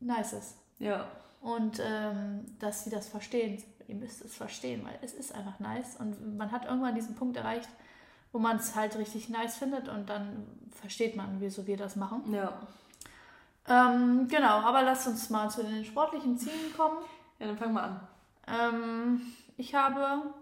nice 0.00 0.34
ist 0.34 0.56
Ja. 0.78 1.06
und 1.40 1.80
ähm, 1.82 2.44
dass 2.58 2.84
sie 2.84 2.90
das 2.90 3.08
verstehen. 3.08 3.62
Ihr 3.88 3.94
müsst 3.96 4.24
es 4.24 4.34
verstehen, 4.36 4.84
weil 4.84 4.98
es 5.02 5.12
ist 5.14 5.34
einfach 5.34 5.58
nice 5.60 5.96
und 5.96 6.36
man 6.36 6.52
hat 6.52 6.64
irgendwann 6.66 6.94
diesen 6.94 7.14
Punkt 7.14 7.36
erreicht, 7.36 7.68
wo 8.32 8.38
man 8.38 8.56
es 8.56 8.74
halt 8.74 8.96
richtig 8.96 9.28
nice 9.30 9.56
findet 9.56 9.88
und 9.88 10.08
dann 10.10 10.46
versteht 10.72 11.16
man, 11.16 11.40
wieso 11.40 11.66
wir 11.66 11.76
das 11.76 11.96
machen. 11.96 12.32
Ja. 12.32 12.52
Ähm, 13.66 14.28
genau, 14.28 14.58
aber 14.60 14.82
lasst 14.82 15.06
uns 15.06 15.30
mal 15.30 15.48
zu 15.50 15.62
den 15.62 15.84
sportlichen 15.84 16.36
Zielen 16.36 16.72
kommen. 16.76 16.98
Ja, 17.38 17.46
dann 17.46 17.56
fangen 17.56 17.74
wir 17.74 17.82
an. 17.82 18.00
Ähm, 18.46 19.22
ich 19.56 19.74
habe 19.74 20.34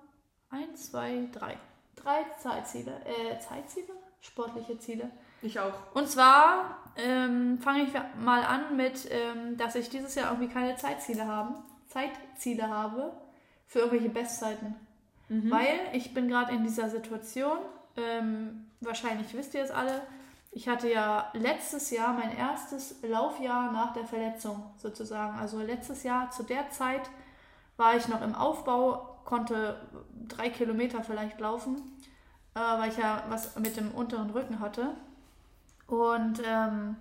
eins, 0.51 0.91
zwei, 0.91 1.29
drei. 1.33 1.57
Drei 1.97 2.25
Zeitziele. 2.39 2.93
Äh, 3.05 3.39
Zeitziele? 3.39 3.93
Sportliche 4.21 4.79
Ziele. 4.79 5.11
Ich 5.43 5.59
auch. 5.59 5.75
Und 5.95 6.09
zwar 6.09 6.79
ähm, 6.97 7.59
fange 7.59 7.83
ich 7.83 7.93
mal 8.23 8.45
an 8.45 8.77
mit, 8.77 9.09
ähm, 9.11 9.57
dass 9.57 9.75
ich 9.75 9.91
dieses 9.91 10.15
Jahr 10.15 10.31
irgendwie 10.31 10.53
keine 10.53 10.77
Zeitziele 10.77 11.27
haben, 11.27 11.57
Zeitziele 11.89 12.69
habe 12.69 13.13
für 13.67 13.81
irgendwelche 13.81 14.11
Bestzeiten. 14.11 14.77
Weil 15.29 15.81
ich 15.95 16.13
bin 16.13 16.29
gerade 16.29 16.53
in 16.53 16.63
dieser 16.63 16.91
Situation, 16.91 17.57
ähm, 17.97 18.71
wahrscheinlich 18.81 19.33
wisst 19.33 19.55
ihr 19.55 19.63
es 19.63 19.71
alle, 19.71 20.03
ich 20.51 20.69
hatte 20.69 20.93
ja 20.93 21.31
letztes 21.33 21.91
Jahr 21.91 22.13
mein 22.13 22.37
erstes 22.37 22.97
Laufjahr 23.03 23.73
nach 23.73 23.95
der 23.95 24.05
Verletzung 24.05 24.63
sozusagen. 24.77 25.39
Also 25.39 25.61
letztes 25.63 26.03
Jahr 26.03 26.31
zu 26.31 26.43
der 26.43 26.69
Zeit 26.69 27.09
war 27.83 27.97
ich 27.97 28.07
noch 28.07 28.23
im 28.23 28.37
Aufbau, 28.37 29.19
konnte 29.25 29.75
drei 30.29 30.51
Kilometer 30.51 31.03
vielleicht 31.03 31.41
laufen, 31.41 31.83
äh, 32.55 32.61
weil 32.61 32.91
ich 32.91 32.97
ja 32.97 33.25
was 33.29 33.57
mit 33.57 33.77
dem 33.77 33.91
unteren 33.91 34.31
Rücken 34.31 34.61
hatte. 34.61 34.95
Und 35.89 36.41
ähm, 36.47 36.95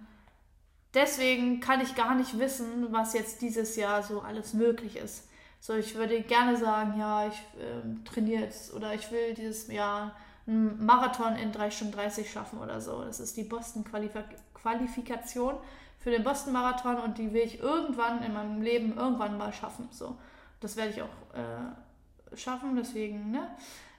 deswegen 0.96 1.60
kann 1.60 1.82
ich 1.82 1.94
gar 1.94 2.16
nicht 2.16 2.40
wissen, 2.40 2.88
was 2.90 3.14
jetzt 3.14 3.44
dieses 3.44 3.76
Jahr 3.76 4.02
so 4.02 4.22
alles 4.22 4.56
möglich 4.56 4.98
ist. 4.98 5.30
So, 5.60 5.76
ich 5.76 5.94
würde 5.94 6.24
gerne 6.24 6.58
sagen, 6.58 7.00
ja, 7.00 7.28
ich 7.28 7.40
ähm, 7.60 8.04
trainiere 8.04 8.42
jetzt 8.42 8.74
oder 8.74 8.96
ich 8.96 9.12
will 9.12 9.36
dieses 9.36 9.68
Jahr 9.68 10.16
einen 10.48 10.84
Marathon 10.84 11.36
in 11.36 11.52
3 11.52 11.70
Stunden 11.70 11.94
30 11.94 12.32
schaffen 12.32 12.58
oder 12.58 12.82
so. 12.82 13.04
Das 13.04 13.20
ist 13.20 13.38
die 13.38 13.44
Boston-Qualifikation 13.44 15.54
für 16.00 16.10
den 16.10 16.24
Boston-Marathon 16.24 16.98
und 16.98 17.20
die 17.20 17.34
will 17.34 17.44
ich 17.44 17.60
irgendwann 17.60 18.24
in 18.24 18.34
meinem 18.34 18.64
Leben 18.64 18.98
irgendwann 18.98 19.38
mal 19.38 19.54
schaffen. 19.54 19.88
So, 19.92 20.18
das 20.62 20.78
werde 20.78 20.92
ich 20.92 21.02
auch 21.02 21.10
äh, 21.34 22.38
schaffen, 22.38 22.76
deswegen, 22.78 23.32
ne? 23.32 23.48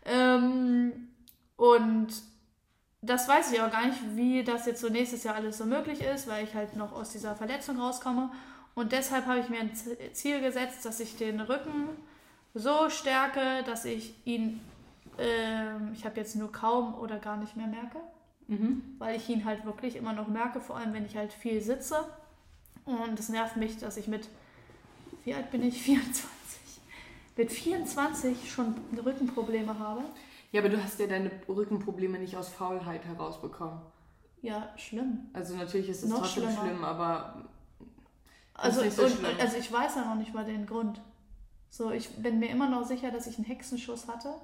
Ähm, 0.04 0.92
und 1.56 2.08
das 3.02 3.28
weiß 3.28 3.52
ich 3.52 3.60
aber 3.60 3.70
gar 3.70 3.86
nicht, 3.86 3.98
wie 4.16 4.42
das 4.44 4.64
jetzt 4.66 4.80
so 4.80 4.88
nächstes 4.88 5.24
Jahr 5.24 5.34
alles 5.34 5.58
so 5.58 5.64
möglich 5.66 6.00
ist, 6.00 6.26
weil 6.28 6.44
ich 6.44 6.54
halt 6.54 6.76
noch 6.76 6.92
aus 6.92 7.10
dieser 7.10 7.34
Verletzung 7.36 7.78
rauskomme. 7.78 8.30
Und 8.74 8.92
deshalb 8.92 9.26
habe 9.26 9.40
ich 9.40 9.48
mir 9.48 9.60
ein 9.60 9.72
Ziel 10.12 10.40
gesetzt, 10.40 10.84
dass 10.86 10.98
ich 11.00 11.16
den 11.16 11.40
Rücken 11.40 11.88
so 12.54 12.88
stärke, 12.90 13.62
dass 13.66 13.84
ich 13.84 14.14
ihn, 14.24 14.60
ähm, 15.18 15.90
ich 15.94 16.04
habe 16.04 16.16
jetzt 16.18 16.36
nur 16.36 16.50
kaum 16.52 16.94
oder 16.94 17.18
gar 17.18 17.36
nicht 17.36 17.56
mehr 17.56 17.66
merke, 17.66 17.98
Mhm. 18.48 18.82
weil 18.98 19.16
ich 19.16 19.28
ihn 19.28 19.44
halt 19.44 19.64
wirklich 19.64 19.94
immer 19.96 20.12
noch 20.12 20.26
merke, 20.28 20.60
vor 20.60 20.76
allem 20.76 20.92
wenn 20.94 21.06
ich 21.06 21.16
halt 21.16 21.32
viel 21.32 21.60
sitze. 21.60 22.04
Und 22.84 23.18
es 23.18 23.28
nervt 23.28 23.56
mich, 23.56 23.78
dass 23.78 23.96
ich 23.96 24.08
mit, 24.08 24.28
wie 25.24 25.34
alt 25.34 25.50
bin 25.50 25.62
ich? 25.62 25.80
24. 25.82 26.24
Mit 27.36 27.50
24 27.50 28.52
schon 28.52 28.74
Rückenprobleme 29.04 29.78
habe. 29.78 30.02
Ja, 30.50 30.60
aber 30.60 30.68
du 30.68 30.82
hast 30.82 30.98
ja 31.00 31.06
deine 31.06 31.30
Rückenprobleme 31.48 32.18
nicht 32.18 32.36
aus 32.36 32.48
Faulheit 32.50 33.04
herausbekommen. 33.06 33.80
Ja, 34.42 34.68
schlimm. 34.76 35.30
Also 35.32 35.56
natürlich 35.56 35.88
ist 35.88 36.02
es 36.02 36.10
Noch 36.10 36.18
trotzdem 36.20 36.44
schlimmer. 36.44 36.60
schlimm, 36.60 36.84
aber 36.84 37.44
Also, 38.54 38.82
nicht 38.82 38.94
so 38.94 39.04
und, 39.04 39.12
schlimm. 39.12 39.30
also 39.40 39.56
ich 39.56 39.72
weiß 39.72 39.94
ja 39.96 40.04
noch 40.04 40.16
nicht 40.16 40.34
mal 40.34 40.44
den 40.44 40.66
Grund. 40.66 41.00
So, 41.70 41.90
ich 41.90 42.10
bin 42.22 42.38
mir 42.38 42.50
immer 42.50 42.68
noch 42.68 42.84
sicher, 42.84 43.10
dass 43.10 43.26
ich 43.26 43.36
einen 43.36 43.46
Hexenschuss 43.46 44.08
hatte 44.08 44.34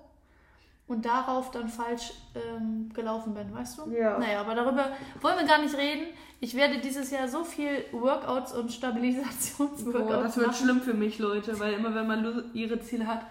und 0.86 1.04
darauf 1.04 1.50
dann 1.50 1.68
falsch 1.68 2.12
ähm, 2.34 2.90
gelaufen 2.94 3.34
bin, 3.34 3.52
weißt 3.52 3.78
du? 3.78 3.90
Ja. 3.90 4.18
Naja, 4.18 4.40
aber 4.40 4.54
darüber 4.54 4.92
wollen 5.20 5.38
wir 5.38 5.46
gar 5.46 5.60
nicht 5.60 5.76
reden. 5.76 6.06
Ich 6.40 6.54
werde 6.54 6.78
dieses 6.78 7.10
Jahr 7.10 7.26
so 7.28 7.42
viel 7.44 7.84
Workouts 7.92 8.52
und 8.52 8.72
Stabilisationsworkouts 8.72 10.06
Boah, 10.06 10.22
das 10.22 10.36
wird 10.36 10.46
machen. 10.48 10.58
schlimm 10.62 10.80
für 10.80 10.94
mich, 10.94 11.18
Leute, 11.18 11.58
weil 11.58 11.72
immer 11.74 11.94
wenn 11.94 12.06
man 12.06 12.44
ihre 12.54 12.80
Ziele 12.80 13.06
hat, 13.06 13.22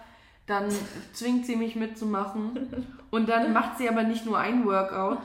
dann 0.46 0.66
zwingt 1.12 1.46
sie 1.46 1.56
mich 1.56 1.74
mitzumachen. 1.76 2.86
Und 3.10 3.28
dann 3.28 3.52
macht 3.52 3.78
sie 3.78 3.88
aber 3.88 4.02
nicht 4.02 4.26
nur 4.26 4.38
ein 4.38 4.64
Workout, 4.66 5.18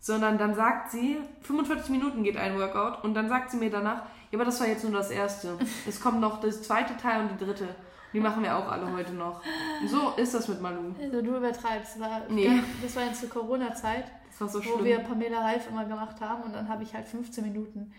sondern 0.00 0.36
dann 0.38 0.54
sagt 0.54 0.90
sie, 0.90 1.18
45 1.42 1.90
Minuten 1.90 2.22
geht 2.22 2.36
ein 2.36 2.58
Workout 2.58 3.04
und 3.04 3.14
dann 3.14 3.28
sagt 3.28 3.50
sie 3.50 3.56
mir 3.56 3.70
danach, 3.70 4.02
ja, 4.30 4.38
aber 4.38 4.44
das 4.44 4.60
war 4.60 4.68
jetzt 4.68 4.84
nur 4.84 4.92
das 4.92 5.10
erste. 5.10 5.58
Es 5.88 6.00
kommt 6.00 6.20
noch 6.20 6.40
das 6.40 6.62
zweite 6.62 6.96
Teil 6.96 7.22
und 7.22 7.30
die 7.40 7.44
dritte. 7.44 7.68
Die 8.12 8.20
machen 8.20 8.42
wir 8.42 8.56
auch 8.56 8.70
alle 8.70 8.90
heute 8.92 9.12
noch. 9.12 9.40
So 9.86 10.12
ist 10.16 10.34
das 10.34 10.48
mit 10.48 10.60
Malu. 10.60 10.92
Also 11.00 11.22
du 11.22 11.36
übertreibst. 11.36 11.94
Das 11.94 12.00
war, 12.00 12.20
Nee. 12.28 12.50
das 12.82 12.96
war 12.96 13.04
jetzt 13.04 13.20
zur 13.20 13.28
Corona-Zeit. 13.30 14.04
Das 14.40 14.54
war 14.54 14.62
so 14.62 14.70
wo 14.80 14.84
wir 14.84 14.96
schlimm. 14.96 15.06
Pamela 15.08 15.40
Reif 15.42 15.68
immer 15.68 15.84
gemacht 15.84 16.20
haben 16.20 16.42
und 16.42 16.52
dann 16.54 16.68
habe 16.68 16.82
ich 16.82 16.94
halt 16.94 17.06
15 17.06 17.44
Minuten. 17.44 17.92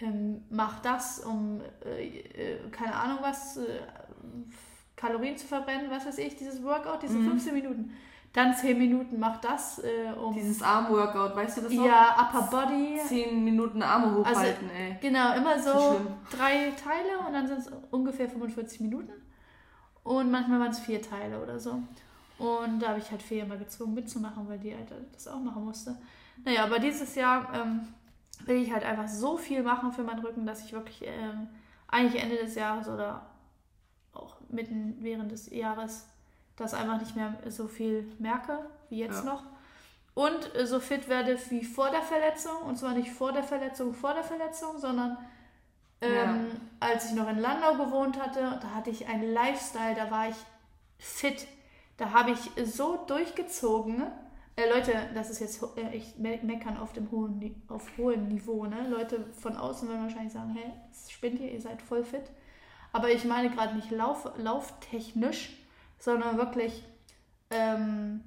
Ähm, 0.00 0.44
mach 0.50 0.80
das, 0.80 1.20
um 1.20 1.60
äh, 1.84 2.06
äh, 2.06 2.58
keine 2.70 2.94
Ahnung 2.94 3.18
was, 3.22 3.56
äh, 3.56 3.80
Kalorien 4.94 5.36
zu 5.36 5.46
verbrennen, 5.46 5.90
was 5.90 6.06
weiß 6.06 6.18
ich, 6.18 6.36
dieses 6.36 6.62
Workout, 6.62 7.02
diese 7.02 7.18
Mhm. 7.18 7.28
15 7.30 7.54
Minuten. 7.54 7.92
Dann 8.32 8.54
10 8.54 8.76
Minuten, 8.78 9.18
mach 9.18 9.40
das, 9.40 9.78
äh, 9.78 10.12
um 10.12 10.34
Dieses 10.34 10.62
Armworkout, 10.62 11.34
weißt 11.34 11.56
du 11.58 11.60
das 11.62 11.72
noch? 11.72 11.86
ja, 11.86 12.16
Upper 12.20 12.42
Body. 12.50 12.98
10 13.06 13.42
Minuten 13.44 13.82
Arme 13.82 14.14
hochhalten, 14.14 14.68
ey. 14.70 14.96
Genau, 15.00 15.34
immer 15.34 15.58
So 15.58 15.70
schlimm. 15.96 16.06
drei 16.30 16.72
Teile 16.72 17.26
und 17.26 17.32
dann 17.32 17.46
sind 17.46 17.58
es 17.60 17.70
ungefähr 17.90 18.28
45 18.28 18.80
Minuten. 18.80 19.12
Und 20.02 20.30
manchmal 20.30 20.60
waren 20.60 20.70
es 20.70 20.78
vier 20.80 21.00
Teile 21.00 21.42
oder 21.42 21.58
so. 21.58 21.80
Und 22.38 22.80
da 22.80 22.88
habe 22.90 22.98
ich 22.98 23.10
halt 23.10 23.22
Fee 23.22 23.40
immer 23.40 23.56
gezwungen 23.56 23.94
mitzumachen, 23.94 24.48
weil 24.48 24.58
die 24.58 24.74
halt 24.74 24.92
das 25.12 25.26
auch 25.28 25.40
machen 25.40 25.64
musste. 25.64 25.96
Naja, 26.44 26.64
aber 26.64 26.78
dieses 26.78 27.14
Jahr 27.14 27.52
ähm, 27.54 27.88
will 28.44 28.56
ich 28.62 28.72
halt 28.72 28.84
einfach 28.84 29.08
so 29.08 29.36
viel 29.38 29.62
machen 29.62 29.92
für 29.92 30.02
meinen 30.02 30.20
Rücken, 30.20 30.44
dass 30.46 30.62
ich 30.64 30.72
wirklich 30.72 31.02
ähm, 31.04 31.48
eigentlich 31.88 32.22
Ende 32.22 32.36
des 32.36 32.54
Jahres 32.54 32.88
oder 32.88 33.26
auch 34.12 34.36
mitten 34.48 34.96
während 35.00 35.32
des 35.32 35.50
Jahres 35.50 36.06
das 36.56 36.74
einfach 36.74 36.98
nicht 37.00 37.16
mehr 37.16 37.34
so 37.48 37.68
viel 37.68 38.10
merke 38.18 38.58
wie 38.88 38.98
jetzt 38.98 39.24
Ja. 39.24 39.32
noch. 39.32 39.42
Und 40.14 40.50
so 40.64 40.80
fit 40.80 41.08
werde 41.08 41.38
wie 41.50 41.62
vor 41.64 41.90
der 41.90 42.00
Verletzung. 42.00 42.56
Und 42.62 42.76
zwar 42.78 42.94
nicht 42.94 43.10
vor 43.10 43.32
der 43.32 43.42
Verletzung, 43.42 43.92
vor 43.92 44.14
der 44.14 44.24
Verletzung, 44.24 44.78
sondern 44.78 45.18
ähm, 46.00 46.46
als 46.80 47.06
ich 47.10 47.12
noch 47.12 47.28
in 47.28 47.38
Landau 47.38 47.74
gewohnt 47.84 48.18
hatte, 48.20 48.58
da 48.62 48.74
hatte 48.74 48.90
ich 48.90 49.06
einen 49.08 49.32
Lifestyle, 49.32 49.94
da 49.94 50.10
war 50.10 50.28
ich 50.28 50.36
fit. 50.98 51.46
Da 51.96 52.10
habe 52.12 52.32
ich 52.32 52.50
so 52.66 52.96
durchgezogen. 53.06 54.02
Äh, 54.56 54.68
Leute, 54.70 54.92
das 55.14 55.30
ist 55.30 55.40
jetzt 55.40 55.62
äh, 55.76 55.88
echt 55.96 56.18
me 56.18 56.38
meckern 56.42 56.76
auf 56.78 56.92
dem 56.92 57.10
hohen, 57.10 57.62
auf 57.68 57.86
hohem 57.96 58.28
Niveau. 58.28 58.66
Ne? 58.66 58.88
Leute 58.88 59.26
von 59.32 59.56
außen 59.56 59.88
werden 59.88 60.02
wahrscheinlich 60.02 60.32
sagen, 60.32 60.50
hey, 60.54 60.72
spinnt 61.08 61.40
ihr, 61.40 61.52
ihr 61.52 61.60
seid 61.60 61.80
voll 61.82 62.04
fit. 62.04 62.30
Aber 62.92 63.10
ich 63.10 63.24
meine 63.24 63.50
gerade 63.50 63.74
nicht 63.76 63.90
Lauf, 63.90 64.28
lauftechnisch, 64.38 65.56
sondern 65.98 66.38
wirklich 66.38 66.82
ähm, 67.50 68.22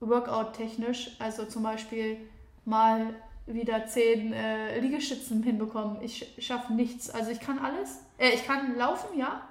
Workout-technisch. 0.00 1.16
Also 1.18 1.44
zum 1.46 1.62
Beispiel 1.62 2.18
mal 2.64 3.14
wieder 3.46 3.86
zehn 3.86 4.32
äh, 4.32 4.78
Liegestützen 4.80 5.42
hinbekommen. 5.42 6.02
Ich 6.02 6.22
sch- 6.22 6.40
schaffe 6.42 6.72
nichts. 6.74 7.08
Also 7.10 7.30
ich 7.30 7.40
kann 7.40 7.58
alles. 7.58 8.00
Äh, 8.18 8.30
ich 8.30 8.44
kann 8.46 8.76
laufen, 8.76 9.18
ja, 9.18 9.42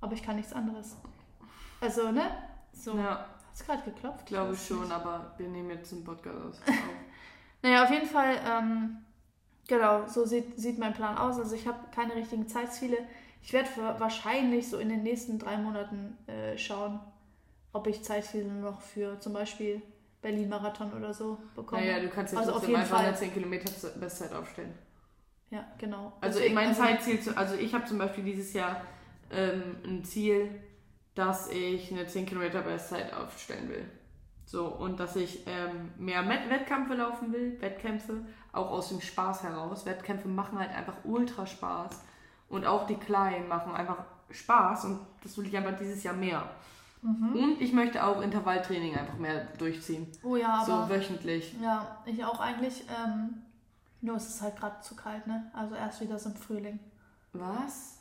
aber 0.00 0.12
ich 0.14 0.22
kann 0.22 0.36
nichts 0.36 0.52
anderes. 0.52 0.96
Also, 1.80 2.10
ne? 2.12 2.22
So. 2.74 2.96
Ja, 2.96 3.26
Hast 3.50 3.62
du 3.62 3.66
gerade 3.66 3.82
geklopft? 3.90 4.20
ich 4.22 4.26
glaube 4.26 4.50
weiß 4.52 4.66
schon, 4.66 4.80
nicht. 4.82 4.92
aber 4.92 5.32
wir 5.38 5.48
nehmen 5.48 5.70
jetzt 5.70 5.92
den 5.92 6.04
Podcast 6.04 6.36
aus. 6.48 6.60
Naja, 7.62 7.84
auf 7.84 7.90
jeden 7.90 8.06
Fall, 8.06 8.36
ähm, 8.46 8.96
genau, 9.66 10.06
so 10.06 10.26
sieht, 10.26 10.58
sieht 10.58 10.78
mein 10.78 10.92
Plan 10.92 11.16
aus. 11.16 11.38
Also 11.38 11.54
ich 11.54 11.66
habe 11.66 11.78
keine 11.94 12.14
richtigen 12.14 12.46
Zeitziele. 12.46 12.98
Ich 13.42 13.54
werde 13.54 13.70
wa- 13.76 13.94
wahrscheinlich 13.98 14.68
so 14.68 14.76
in 14.78 14.90
den 14.90 15.02
nächsten 15.02 15.38
drei 15.38 15.56
Monaten 15.56 16.18
äh, 16.26 16.58
schauen, 16.58 17.00
ob 17.72 17.86
ich 17.86 18.02
Zeitziele 18.04 18.52
noch 18.52 18.82
für 18.82 19.18
zum 19.20 19.32
Beispiel 19.32 19.80
Berlin-Marathon 20.20 20.92
oder 20.92 21.14
so 21.14 21.38
bekomme. 21.54 21.80
Naja, 21.82 22.00
du 22.00 22.08
kannst 22.10 22.34
jetzt 22.34 22.40
Also 22.40 22.52
auf 22.54 22.62
jeden 22.68 22.76
einfach 22.80 22.96
Fall. 22.98 23.06
eine 23.06 23.16
10 23.16 23.32
Kilometer 23.32 23.70
Bestzeit 23.98 24.32
aufstellen. 24.34 24.74
Ja, 25.48 25.64
genau. 25.78 26.12
Also 26.20 26.38
Deswegen- 26.40 26.54
mein 26.56 26.68
also- 26.68 26.82
Zeitziel, 26.82 27.18
also 27.34 27.54
ich 27.54 27.72
habe 27.72 27.86
zum 27.86 27.96
Beispiel 27.96 28.24
dieses 28.24 28.52
Jahr 28.52 28.82
ähm, 29.30 29.76
ein 29.84 30.04
Ziel, 30.04 30.50
dass 31.14 31.48
ich 31.48 31.92
eine 31.92 32.06
10 32.06 32.26
Kilometer 32.26 32.62
Bestzeit 32.62 33.12
aufstellen 33.12 33.68
will. 33.68 33.88
So, 34.46 34.66
und 34.66 35.00
dass 35.00 35.16
ich 35.16 35.46
ähm, 35.46 35.92
mehr 35.98 36.28
Wettkämpfe 36.28 36.94
laufen 36.94 37.32
will, 37.32 37.60
Wettkämpfe, 37.60 38.24
auch 38.52 38.70
aus 38.70 38.90
dem 38.90 39.00
Spaß 39.00 39.42
heraus. 39.42 39.86
Wettkämpfe 39.86 40.28
machen 40.28 40.58
halt 40.58 40.70
einfach 40.70 40.96
ultra 41.04 41.46
Spaß. 41.46 42.00
Und 42.48 42.66
auch 42.66 42.86
die 42.86 42.96
Kleinen 42.96 43.48
machen 43.48 43.74
einfach 43.74 44.04
Spaß 44.30 44.84
und 44.84 45.00
das 45.22 45.36
will 45.38 45.46
ich 45.46 45.56
einfach 45.56 45.76
dieses 45.78 46.02
Jahr 46.02 46.14
mehr. 46.14 46.48
Mhm. 47.02 47.32
Und 47.34 47.60
ich 47.60 47.72
möchte 47.72 48.04
auch 48.04 48.20
Intervalltraining 48.20 48.96
einfach 48.96 49.16
mehr 49.16 49.44
durchziehen. 49.58 50.06
Oh 50.22 50.36
ja, 50.36 50.62
aber. 50.62 50.86
so 50.86 50.88
wöchentlich. 50.88 51.54
Ja, 51.62 51.98
ich 52.06 52.24
auch 52.24 52.40
eigentlich. 52.40 52.84
Ähm, 52.88 53.42
nur 54.00 54.16
es 54.16 54.28
ist 54.28 54.42
halt 54.42 54.56
gerade 54.56 54.80
zu 54.80 54.94
kalt, 54.94 55.26
ne? 55.26 55.50
Also 55.54 55.74
erst 55.74 56.00
wieder 56.00 56.18
so 56.18 56.28
im 56.28 56.36
Frühling. 56.36 56.78
Was? 57.32 57.93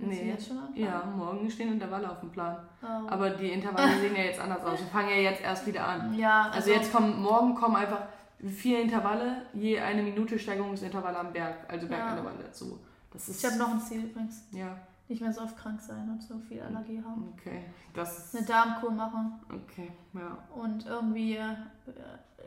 Nee. 0.00 0.36
Ja, 0.74 1.04
morgen 1.16 1.50
stehen 1.50 1.72
Intervalle 1.72 2.08
auf 2.10 2.20
dem 2.20 2.30
Plan. 2.30 2.56
Oh. 2.82 3.08
Aber 3.08 3.30
die 3.30 3.50
Intervalle 3.50 3.98
sehen 3.98 4.14
ja 4.14 4.22
jetzt 4.22 4.40
anders 4.40 4.64
aus. 4.64 4.78
Wir 4.78 4.86
fangen 4.86 5.08
ja 5.10 5.16
jetzt 5.16 5.42
erst 5.42 5.66
wieder 5.66 5.86
an. 5.86 6.14
ja, 6.14 6.50
Also 6.50 6.70
jetzt 6.70 6.92
kommen, 6.92 7.20
morgen 7.20 7.54
kommen 7.56 7.74
einfach 7.76 8.02
vier 8.38 8.80
Intervalle, 8.82 9.42
je 9.52 9.80
eine 9.80 10.02
Minute 10.02 10.38
Steigerungsintervall 10.38 11.16
am 11.16 11.32
Berg, 11.32 11.56
also 11.68 11.88
Bergintervalle 11.88 12.44
dazu. 12.44 12.78
Das 13.10 13.28
ist, 13.28 13.42
Ich 13.42 13.50
habe 13.50 13.58
noch 13.58 13.70
ein 13.72 13.80
Ziel 13.80 14.04
übrigens. 14.04 14.46
ja, 14.52 14.76
Nicht 15.08 15.20
mehr 15.20 15.32
so 15.32 15.40
oft 15.40 15.56
krank 15.56 15.80
sein 15.80 16.08
und 16.08 16.22
so 16.22 16.38
viel 16.38 16.60
Allergie 16.62 17.02
haben. 17.04 17.34
okay, 17.36 17.64
das 17.94 18.32
Eine 18.36 18.46
Darmkur 18.46 18.92
machen 18.92 19.40
okay, 19.52 19.90
ja. 20.14 20.38
und 20.54 20.86
irgendwie 20.86 21.36
äh, 21.36 21.56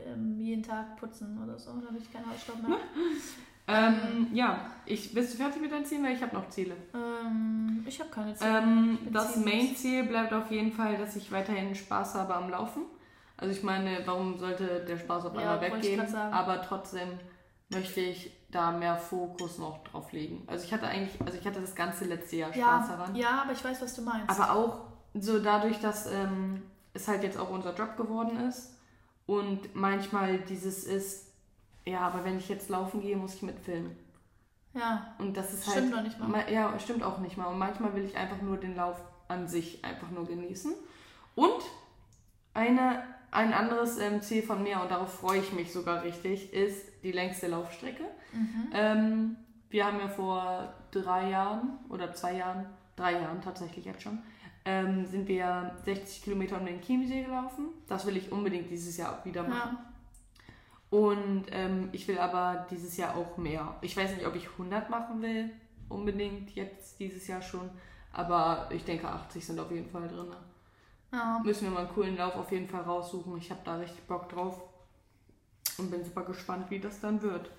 ähm, 0.06 0.38
jeden 0.40 0.62
Tag 0.62 0.96
putzen 0.96 1.38
oder 1.42 1.58
so, 1.58 1.72
damit 1.84 2.00
ich 2.02 2.10
keinen 2.12 2.30
Hausstaub 2.30 2.56
mehr 2.62 2.70
habe. 2.70 2.80
Ähm, 3.68 4.28
ja, 4.32 4.66
ich, 4.84 5.14
bist 5.14 5.34
du 5.34 5.38
fertig 5.38 5.62
mit 5.62 5.72
deinen 5.72 5.84
Zielen? 5.84 6.04
Weil 6.04 6.14
ich 6.14 6.22
habe 6.22 6.34
noch 6.34 6.48
Ziele. 6.48 6.76
ähm, 6.94 7.84
ich 7.86 8.00
habe 8.00 8.10
keine 8.10 8.34
Ziele. 8.34 8.58
Ähm, 8.58 8.98
das. 9.10 9.36
Main-Ziel 9.36 10.04
bleibt 10.04 10.32
auf 10.32 10.50
jeden 10.50 10.72
Fall, 10.72 10.96
dass 10.96 11.16
ich 11.16 11.30
weiterhin 11.30 11.74
Spaß 11.74 12.14
habe 12.14 12.34
am 12.34 12.50
Laufen. 12.50 12.82
Also 13.36 13.54
ich 13.54 13.62
meine, 13.62 14.00
warum 14.04 14.38
sollte 14.38 14.84
der 14.84 14.98
Spaß 14.98 15.26
auf 15.26 15.34
Ja, 15.34 15.58
einmal 15.58 15.78
ich 15.80 15.90
weggehen? 15.90 16.14
Aber 16.14 16.62
trotzdem 16.62 17.08
möchte 17.70 18.00
ich 18.00 18.30
da 18.50 18.70
mehr 18.70 18.96
Fokus 18.96 19.58
noch 19.58 19.82
drauf 19.84 20.12
legen. 20.12 20.44
Also 20.46 20.64
ich 20.64 20.72
hatte 20.72 20.86
eigentlich, 20.86 21.20
also 21.24 21.38
ich 21.38 21.46
hatte 21.46 21.60
das 21.60 21.74
ganze 21.74 22.04
letzte 22.04 22.36
Jahr 22.36 22.52
Spaß 22.52 22.60
ja, 22.88 22.96
daran. 22.96 23.16
ja, 23.16 23.42
aber 23.42 23.52
ich 23.52 23.64
weiß, 23.64 23.80
was 23.80 23.94
du 23.94 24.02
meinst. 24.02 24.28
Aber 24.28 24.52
auch 24.52 24.80
so 25.14 25.38
dadurch, 25.40 25.80
dass 25.80 26.06
ähm, 26.06 26.62
es 26.92 27.08
halt 27.08 27.22
jetzt 27.22 27.38
auch 27.38 27.50
unser 27.50 27.74
Job 27.74 27.96
geworden 27.96 28.38
ist 28.48 28.76
und 29.26 29.74
manchmal 29.74 30.38
dieses 30.38 30.84
ist, 30.84 31.31
ja, 31.86 32.00
aber 32.00 32.24
wenn 32.24 32.38
ich 32.38 32.48
jetzt 32.48 32.68
laufen 32.68 33.00
gehe, 33.00 33.16
muss 33.16 33.34
ich 33.34 33.42
mitfilmen. 33.42 33.96
ja, 34.74 35.14
Und 35.18 35.36
das 35.36 35.52
ist 35.52 35.62
Stimmt 35.70 35.86
halt. 35.86 35.90
noch 35.96 36.02
nicht 36.02 36.18
mal. 36.18 36.28
Ma- 36.28 36.48
Ja, 36.48 36.78
stimmt 36.78 37.02
auch 37.02 37.18
nicht 37.18 37.36
mal. 37.36 37.46
Und 37.46 37.58
manchmal 37.58 37.94
will 37.94 38.04
ich 38.04 38.16
einfach 38.16 38.40
nur 38.42 38.56
den 38.56 38.74
Lauf 38.76 38.96
an 39.28 39.48
sich 39.48 39.84
einfach 39.84 40.10
nur 40.10 40.26
genießen. 40.26 40.72
Und 41.34 41.62
eine, 42.54 43.02
ein 43.30 43.52
anderes 43.52 43.98
ähm, 43.98 44.20
Ziel 44.22 44.42
von 44.42 44.62
mir, 44.62 44.80
und 44.80 44.90
darauf 44.90 45.12
freue 45.12 45.40
ich 45.40 45.52
mich 45.52 45.72
sogar 45.72 46.02
richtig, 46.02 46.52
ist 46.52 46.86
die 47.02 47.12
längste 47.12 47.46
Laufstrecke. 47.48 48.04
Mhm. 48.32 48.68
Ähm, 48.72 49.36
wir 49.70 49.86
haben 49.86 49.98
ja 49.98 50.08
vor 50.08 50.72
drei 50.90 51.30
Jahren 51.30 51.78
oder 51.88 52.12
zwei 52.14 52.36
Jahren, 52.36 52.66
drei 52.96 53.12
Jahren 53.14 53.40
tatsächlich 53.40 53.86
jetzt 53.86 54.02
schon, 54.02 54.18
ähm, 54.66 55.06
sind 55.06 55.26
wir 55.28 55.74
60 55.84 56.22
Kilometer 56.22 56.60
um 56.60 56.66
den 56.66 56.80
Chiemsee 56.82 57.22
gelaufen. 57.24 57.68
Das 57.88 58.06
will 58.06 58.16
ich 58.16 58.30
unbedingt 58.30 58.70
dieses 58.70 58.96
Jahr 58.98 59.18
auch 59.18 59.24
wieder 59.24 59.42
machen. 59.42 59.76
ja. 59.78 59.91
Und 60.92 61.46
ähm, 61.52 61.88
ich 61.92 62.06
will 62.06 62.18
aber 62.18 62.66
dieses 62.70 62.98
Jahr 62.98 63.16
auch 63.16 63.38
mehr. 63.38 63.76
Ich 63.80 63.96
weiß 63.96 64.14
nicht, 64.14 64.26
ob 64.26 64.36
ich 64.36 64.46
100 64.46 64.90
machen 64.90 65.22
will, 65.22 65.48
unbedingt 65.88 66.54
jetzt 66.54 67.00
dieses 67.00 67.26
Jahr 67.26 67.40
schon. 67.40 67.70
Aber 68.12 68.68
ich 68.70 68.84
denke, 68.84 69.08
80 69.08 69.46
sind 69.46 69.58
auf 69.58 69.70
jeden 69.70 69.88
Fall 69.88 70.06
drin. 70.06 70.26
ja. 71.10 71.40
Müssen 71.42 71.64
wir 71.64 71.70
mal 71.70 71.86
einen 71.86 71.94
coolen 71.94 72.18
Lauf 72.18 72.36
auf 72.36 72.52
jeden 72.52 72.68
Fall 72.68 72.82
raussuchen. 72.82 73.38
Ich 73.38 73.50
habe 73.50 73.62
da 73.64 73.76
richtig 73.76 74.06
Bock 74.06 74.28
drauf. 74.28 74.60
Und 75.78 75.90
bin 75.90 76.04
super 76.04 76.24
gespannt, 76.24 76.66
wie 76.68 76.78
das 76.78 77.00
dann 77.00 77.22
wird. 77.22 77.50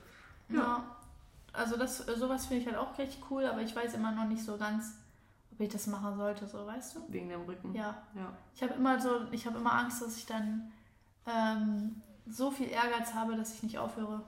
Ja. 0.49 0.83
Also 1.53 1.75
das, 1.75 1.97
sowas 1.97 2.45
finde 2.45 2.61
ich 2.61 2.67
halt 2.67 2.77
auch 2.77 2.95
richtig 2.99 3.19
cool, 3.31 3.45
aber 3.47 3.61
ich 3.61 3.75
weiß 3.75 3.95
immer 3.95 4.11
noch 4.11 4.25
nicht 4.25 4.43
so 4.43 4.57
ganz, 4.57 4.93
ob 5.51 5.59
ich 5.59 5.69
das 5.69 5.87
machen 5.87 6.17
sollte, 6.17 6.45
so 6.45 6.67
weißt 6.67 6.97
du? 6.97 6.99
Wegen 7.07 7.29
dem 7.29 7.41
Rücken. 7.41 7.73
Ja. 7.73 8.03
Ja. 8.13 8.31
Ich 8.53 8.61
habe 8.61 8.75
immer 8.75 9.01
so, 9.01 9.21
ich 9.31 9.47
habe 9.47 9.57
immer 9.57 9.73
Angst, 9.73 10.03
dass 10.03 10.17
ich 10.17 10.27
dann 10.27 10.71
ähm, 11.25 12.03
so 12.27 12.51
viel 12.51 12.69
Ehrgeiz 12.69 13.13
habe, 13.13 13.35
dass 13.35 13.53
ich 13.53 13.63
nicht 13.63 13.77
aufhöre. 13.77 14.23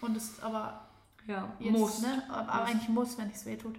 Und 0.00 0.16
es 0.16 0.42
aber 0.42 0.88
Ja, 1.26 1.48
jetzt, 1.58 1.72
muss. 1.78 2.02
ne? 2.02 2.22
Aber, 2.28 2.52
aber 2.52 2.60
Muss. 2.62 2.70
eigentlich 2.70 2.88
muss, 2.88 3.18
wenn 3.18 3.30
es 3.30 3.46
weh 3.46 3.56
tut. 3.56 3.76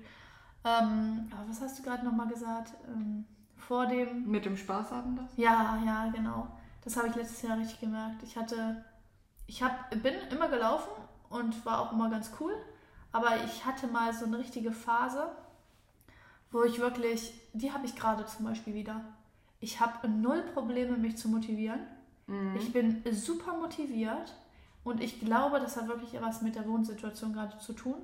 Ähm, 0.65 1.31
aber 1.31 1.49
was 1.49 1.61
hast 1.61 1.79
du 1.79 1.83
gerade 1.83 2.05
nochmal 2.05 2.27
gesagt? 2.27 2.73
Ähm, 2.87 3.25
vor 3.55 3.85
dem 3.87 4.27
Mit 4.29 4.45
dem 4.45 4.57
Spaß 4.57 4.91
haben 4.91 5.15
das? 5.15 5.31
Ja, 5.37 5.77
ja, 5.85 6.09
genau. 6.09 6.47
Das 6.83 6.97
habe 6.97 7.07
ich 7.07 7.15
letztes 7.15 7.41
Jahr 7.41 7.57
richtig 7.57 7.79
gemerkt. 7.79 8.23
Ich 8.23 8.35
hatte, 8.37 8.83
ich 9.47 9.63
hab, 9.63 9.89
bin 9.91 10.13
immer 10.31 10.47
gelaufen 10.49 10.89
und 11.29 11.65
war 11.65 11.79
auch 11.81 11.91
immer 11.93 12.09
ganz 12.09 12.31
cool. 12.39 12.53
Aber 13.11 13.43
ich 13.45 13.65
hatte 13.65 13.87
mal 13.87 14.13
so 14.13 14.25
eine 14.25 14.37
richtige 14.39 14.71
Phase, 14.71 15.31
wo 16.51 16.63
ich 16.63 16.79
wirklich, 16.79 17.33
die 17.53 17.71
habe 17.71 17.85
ich 17.85 17.95
gerade 17.95 18.25
zum 18.25 18.45
Beispiel 18.45 18.73
wieder. 18.73 19.01
Ich 19.59 19.79
habe 19.79 20.07
null 20.07 20.41
Probleme, 20.53 20.97
mich 20.97 21.17
zu 21.17 21.27
motivieren. 21.29 21.79
Mhm. 22.29 22.55
Ich 22.55 22.71
bin 22.71 23.03
super 23.11 23.53
motiviert 23.53 24.33
und 24.83 25.01
ich 25.01 25.19
glaube, 25.19 25.59
das 25.59 25.75
hat 25.75 25.87
wirklich 25.87 26.19
was 26.21 26.41
mit 26.41 26.55
der 26.55 26.67
Wohnsituation 26.67 27.33
gerade 27.33 27.57
zu 27.57 27.73
tun, 27.73 27.95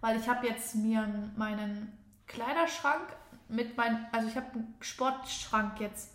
weil 0.00 0.18
ich 0.18 0.28
habe 0.28 0.46
jetzt 0.46 0.74
mir 0.74 1.06
meinen 1.36 1.92
Kleiderschrank 2.26 3.14
mit 3.48 3.76
meinem, 3.76 3.98
also 4.10 4.26
ich 4.26 4.36
habe 4.36 4.52
einen 4.54 4.74
Sportschrank 4.80 5.78
jetzt. 5.80 6.12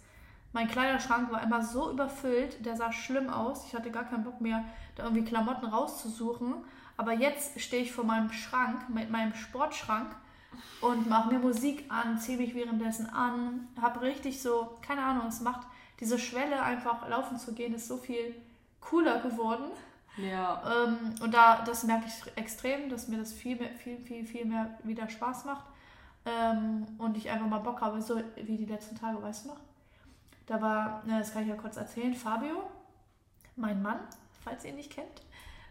Mein 0.51 0.67
Kleiderschrank 0.67 1.31
war 1.31 1.43
immer 1.43 1.63
so 1.63 1.91
überfüllt, 1.91 2.65
der 2.65 2.75
sah 2.75 2.91
schlimm 2.91 3.29
aus. 3.29 3.65
Ich 3.67 3.75
hatte 3.75 3.91
gar 3.91 4.05
keinen 4.05 4.23
Bock 4.23 4.41
mehr, 4.41 4.65
da 4.95 5.03
irgendwie 5.03 5.23
Klamotten 5.23 5.67
rauszusuchen. 5.67 6.55
Aber 6.97 7.13
jetzt 7.13 7.59
stehe 7.61 7.83
ich 7.83 7.91
vor 7.91 8.03
meinem 8.03 8.31
Schrank, 8.31 8.89
mit 8.89 9.11
meinem 9.11 9.35
Sportschrank 9.35 10.09
und 10.81 11.07
mache 11.07 11.31
mir 11.31 11.39
Musik 11.39 11.85
an, 11.89 12.17
ziehe 12.17 12.37
mich 12.37 12.55
währenddessen 12.55 13.07
an, 13.07 13.67
habe 13.79 14.01
richtig 14.01 14.41
so, 14.41 14.77
keine 14.81 15.03
Ahnung, 15.03 15.27
es 15.27 15.39
macht 15.39 15.67
diese 15.99 16.17
Schwelle 16.17 16.61
einfach 16.61 17.07
laufen 17.07 17.37
zu 17.37 17.53
gehen, 17.53 17.73
ist 17.73 17.87
so 17.87 17.97
viel 17.97 18.35
cooler 18.79 19.19
geworden. 19.19 19.65
Ja. 20.17 20.61
Ähm, 20.85 21.15
und 21.21 21.33
da, 21.33 21.61
das 21.63 21.83
merke 21.83 22.05
ich 22.07 22.37
extrem, 22.37 22.89
dass 22.89 23.07
mir 23.07 23.17
das 23.17 23.33
viel, 23.33 23.55
mehr, 23.55 23.69
viel, 23.71 23.97
viel, 23.99 24.25
viel 24.25 24.45
mehr 24.45 24.77
wieder 24.83 25.09
Spaß 25.09 25.45
macht. 25.45 25.65
Ähm, 26.25 26.85
und 26.97 27.17
ich 27.17 27.29
einfach 27.29 27.47
mal 27.47 27.59
Bock 27.59 27.81
habe, 27.81 28.01
so 28.01 28.21
wie 28.35 28.57
die 28.57 28.65
letzten 28.65 28.97
Tage, 28.97 29.21
weißt 29.21 29.45
du 29.45 29.49
noch? 29.49 29.59
Da 30.45 30.61
war, 30.61 31.03
das 31.07 31.31
kann 31.31 31.43
ich 31.43 31.49
ja 31.49 31.55
kurz 31.55 31.77
erzählen, 31.77 32.13
Fabio, 32.13 32.63
mein 33.55 33.81
Mann, 33.81 33.99
falls 34.43 34.63
ihr 34.63 34.71
ihn 34.71 34.77
nicht 34.77 34.91
kennt, 34.91 35.21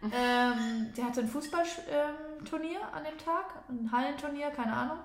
ähm, 0.03 0.93
der 0.97 1.07
hatte 1.07 1.21
ein 1.21 1.29
Fußballturnier 1.29 2.81
an 2.95 3.03
dem 3.03 3.19
Tag, 3.19 3.47
ein 3.69 3.91
Hallenturnier, 3.91 4.51
keine 4.51 4.73
Ahnung, 4.73 4.99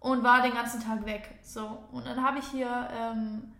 und 0.00 0.22
war 0.22 0.42
den 0.42 0.54
ganzen 0.54 0.82
Tag 0.82 1.04
weg. 1.04 1.38
So, 1.42 1.84
und 1.92 2.06
dann 2.06 2.22
habe 2.22 2.38
ich 2.38 2.46
hier 2.46 2.88
ähm, 2.92 3.52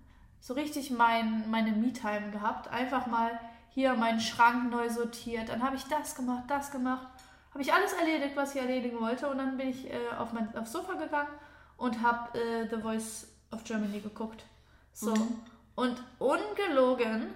so 0.42 0.55
richtig 0.55 0.90
mein, 0.90 1.48
meine 1.50 1.70
Me-Time 1.70 2.33
gehabt, 2.33 2.66
einfach 2.68 3.07
mal 3.07 3.31
hier 3.70 3.94
meinen 3.94 4.20
Schrank 4.20 4.70
neu 4.70 4.90
sortiert, 4.90 5.48
dann 5.48 5.62
habe 5.62 5.76
ich 5.76 5.85
das 5.85 6.16
gemacht, 6.16 6.44
das 6.48 6.72
gemacht, 6.72 7.07
habe 7.52 7.62
ich 7.62 7.72
alles 7.72 7.92
erledigt, 7.92 8.37
was 8.37 8.55
ich 8.55 8.61
erledigen 8.61 9.00
wollte, 9.00 9.31
und 9.31 9.38
dann 9.38 9.57
bin 9.57 9.68
ich 9.68 9.88
äh, 9.88 9.96
auf 10.18 10.33
mein 10.33 10.55
aufs 10.57 10.72
Sofa 10.72 10.94
gegangen 10.94 11.31
und 11.76 12.02
habe 12.02 12.37
äh, 12.38 12.68
The 12.68 12.83
Voice 12.83 13.28
of 13.52 13.62
Germany 13.62 14.00
geguckt. 14.00 14.44
So. 14.92 15.14
Mhm. 15.14 15.40
Und 15.76 16.02
ungelogen, 16.18 17.28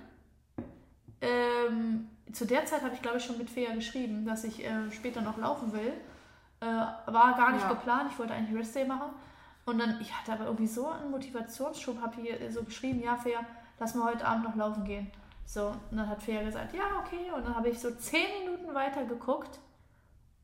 ähm, 1.20 2.10
zu 2.32 2.44
der 2.44 2.66
Zeit 2.66 2.82
habe 2.82 2.94
ich 2.94 3.02
glaube 3.02 3.18
ich 3.18 3.24
schon 3.24 3.38
mit 3.38 3.48
Fea 3.48 3.72
geschrieben, 3.72 4.26
dass 4.26 4.42
ich 4.44 4.64
äh, 4.64 4.90
später 4.90 5.22
noch 5.22 5.38
laufen 5.38 5.72
will. 5.72 5.92
Äh, 6.60 6.66
war 6.66 7.34
gar 7.36 7.52
nicht 7.52 7.62
Ja. 7.62 7.68
geplant, 7.68 8.10
ich 8.12 8.18
wollte 8.18 8.34
eigentlich 8.34 8.58
Rest 8.58 8.74
Day 8.74 8.84
machen. 8.84 9.10
Und 9.66 9.78
dann, 9.78 10.00
ich 10.00 10.12
hatte 10.12 10.32
aber 10.32 10.46
irgendwie 10.46 10.66
so 10.66 10.88
einen 10.88 11.10
Motivationsschub, 11.10 12.00
habe 12.00 12.20
hier 12.20 12.52
so 12.52 12.62
geschrieben, 12.62 13.02
ja 13.02 13.16
Fea, 13.16 13.40
lass 13.78 13.94
mal 13.94 14.12
heute 14.12 14.26
Abend 14.26 14.44
noch 14.44 14.54
laufen 14.54 14.84
gehen. 14.84 15.10
So, 15.44 15.68
und 15.68 15.96
dann 15.98 16.08
hat 16.08 16.22
Fea 16.22 16.42
gesagt, 16.42 16.72
ja, 16.72 17.00
okay. 17.04 17.30
Und 17.34 17.44
dann 17.44 17.54
habe 17.54 17.68
ich 17.68 17.78
so 17.78 17.90
zehn 17.90 18.26
Minuten 18.40 18.74
weiter 18.74 19.04
geguckt. 19.04 19.58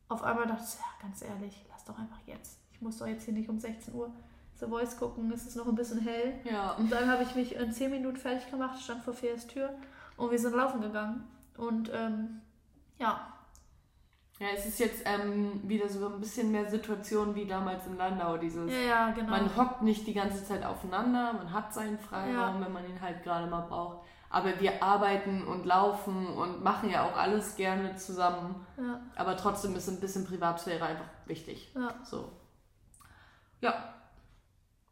Auf 0.08 0.22
einmal 0.22 0.46
dachte 0.46 0.64
ich, 0.66 0.74
ja, 0.74 0.84
ganz 1.00 1.22
ehrlich, 1.22 1.64
lass 1.70 1.84
doch 1.84 1.98
einfach 1.98 2.20
jetzt. 2.26 2.58
Ich 2.72 2.82
muss 2.82 2.98
doch 2.98 3.06
jetzt 3.06 3.24
hier 3.24 3.34
nicht 3.34 3.48
um 3.48 3.58
16 3.58 3.94
Uhr 3.94 4.12
The 4.60 4.66
Voice 4.66 4.96
gucken, 4.96 5.32
es 5.32 5.46
ist 5.46 5.56
noch 5.56 5.66
ein 5.66 5.74
bisschen 5.74 6.00
hell. 6.00 6.34
Ja. 6.44 6.72
Und 6.72 6.90
dann 6.92 7.10
habe 7.10 7.24
ich 7.24 7.34
mich 7.34 7.56
in 7.56 7.72
10 7.72 7.90
Minuten 7.90 8.16
fertig 8.16 8.48
gemacht, 8.50 8.80
stand 8.80 9.02
vor 9.02 9.14
Feas 9.14 9.46
Tür 9.46 9.70
und 10.16 10.30
wir 10.30 10.38
sind 10.38 10.54
laufen 10.54 10.80
gegangen. 10.80 11.28
Und 11.56 11.90
ähm, 11.92 12.40
ja, 12.98 13.26
Ja, 14.42 14.48
es 14.56 14.66
ist 14.66 14.80
jetzt 14.80 15.02
ähm, 15.04 15.60
wieder 15.62 15.88
so 15.88 16.04
ein 16.08 16.18
bisschen 16.18 16.50
mehr 16.50 16.68
Situation 16.68 17.32
wie 17.36 17.46
damals 17.46 17.86
in 17.86 17.96
Landau. 17.96 18.36
Dieses, 18.38 18.68
ja, 18.72 18.80
ja, 18.80 19.10
genau. 19.12 19.30
Man 19.30 19.56
hockt 19.56 19.82
nicht 19.82 20.04
die 20.04 20.14
ganze 20.14 20.44
Zeit 20.44 20.64
aufeinander, 20.64 21.32
man 21.34 21.52
hat 21.52 21.72
seinen 21.72 21.96
Freiraum, 21.96 22.60
Ja. 22.60 22.60
wenn 22.60 22.72
man 22.72 22.84
ihn 22.84 23.00
halt 23.00 23.22
gerade 23.22 23.46
mal 23.46 23.60
braucht. 23.60 23.98
Aber 24.30 24.58
wir 24.58 24.82
arbeiten 24.82 25.44
und 25.46 25.64
laufen 25.64 26.26
und 26.26 26.64
machen 26.64 26.90
ja 26.90 27.04
auch 27.06 27.16
alles 27.16 27.54
gerne 27.54 27.94
zusammen. 27.94 28.66
Aber 29.14 29.36
trotzdem 29.36 29.76
ist 29.76 29.88
ein 29.88 30.00
bisschen 30.00 30.24
Privatsphäre 30.26 30.84
einfach 30.86 31.04
wichtig. 31.26 31.70
ja, 31.76 31.94
So. 32.02 32.32
Ja, 33.60 33.91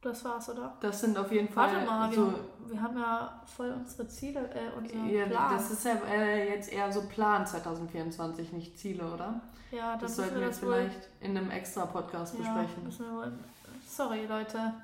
das 0.03 0.25
war's, 0.25 0.49
oder? 0.49 0.77
das 0.81 1.01
sind 1.01 1.17
auf 1.19 1.31
jeden 1.33 1.49
Fall 1.49 1.73
Warte 1.75 1.87
mal, 1.87 2.13
so. 2.13 2.27
wir, 2.33 2.73
wir 2.75 2.83
haben 2.83 2.99
ja 2.99 3.43
voll 3.47 3.71
unsere 3.73 4.09
Ziele, 4.09 4.41
äh, 4.55 4.77
unseren 4.79 5.09
Ja, 5.09 5.27
Plan. 5.27 5.53
das 5.55 5.71
ist 5.71 5.85
ja 5.85 5.95
äh, 6.09 6.49
jetzt 6.55 6.73
eher 6.73 6.91
so 6.93 7.03
Plan 7.09 7.47
2024, 7.47 8.53
nicht 8.53 8.79
Ziele, 8.79 9.05
oder? 9.13 9.41
ja, 9.71 9.93
Das 9.95 10.03
das 10.03 10.17
sollten 10.17 10.35
wir 10.35 10.41
wir 10.41 10.47
jetzt 10.49 10.61
vielleicht 10.61 11.09
in 11.21 11.37
einem 11.37 11.51
extra 11.51 11.87
Podcast 11.87 12.35
Ja, 12.35 12.41
besprechen. 12.41 12.85
müssen 12.85 13.07
wir 13.07 13.13
wohl. 13.15 13.33
Sorry, 13.87 14.27
Leute. 14.27 14.75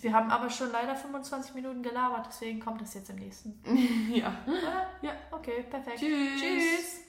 Wir 0.00 0.12
haben 0.14 0.30
aber 0.30 0.48
schon 0.48 0.72
leider 0.72 0.94
25 0.96 1.54
Minuten 1.54 1.82
gelabert, 1.82 2.26
deswegen 2.28 2.58
kommt 2.60 2.80
das 2.80 2.94
jetzt 2.94 3.10
im 3.10 3.16
nächsten. 3.16 3.58
ja. 4.14 4.32
Oder? 4.46 4.86
Ja. 5.02 5.12
Okay, 5.30 5.64
perfekt. 5.68 5.98
Tschüss. 5.98 6.40
Tschüss. 6.40 7.00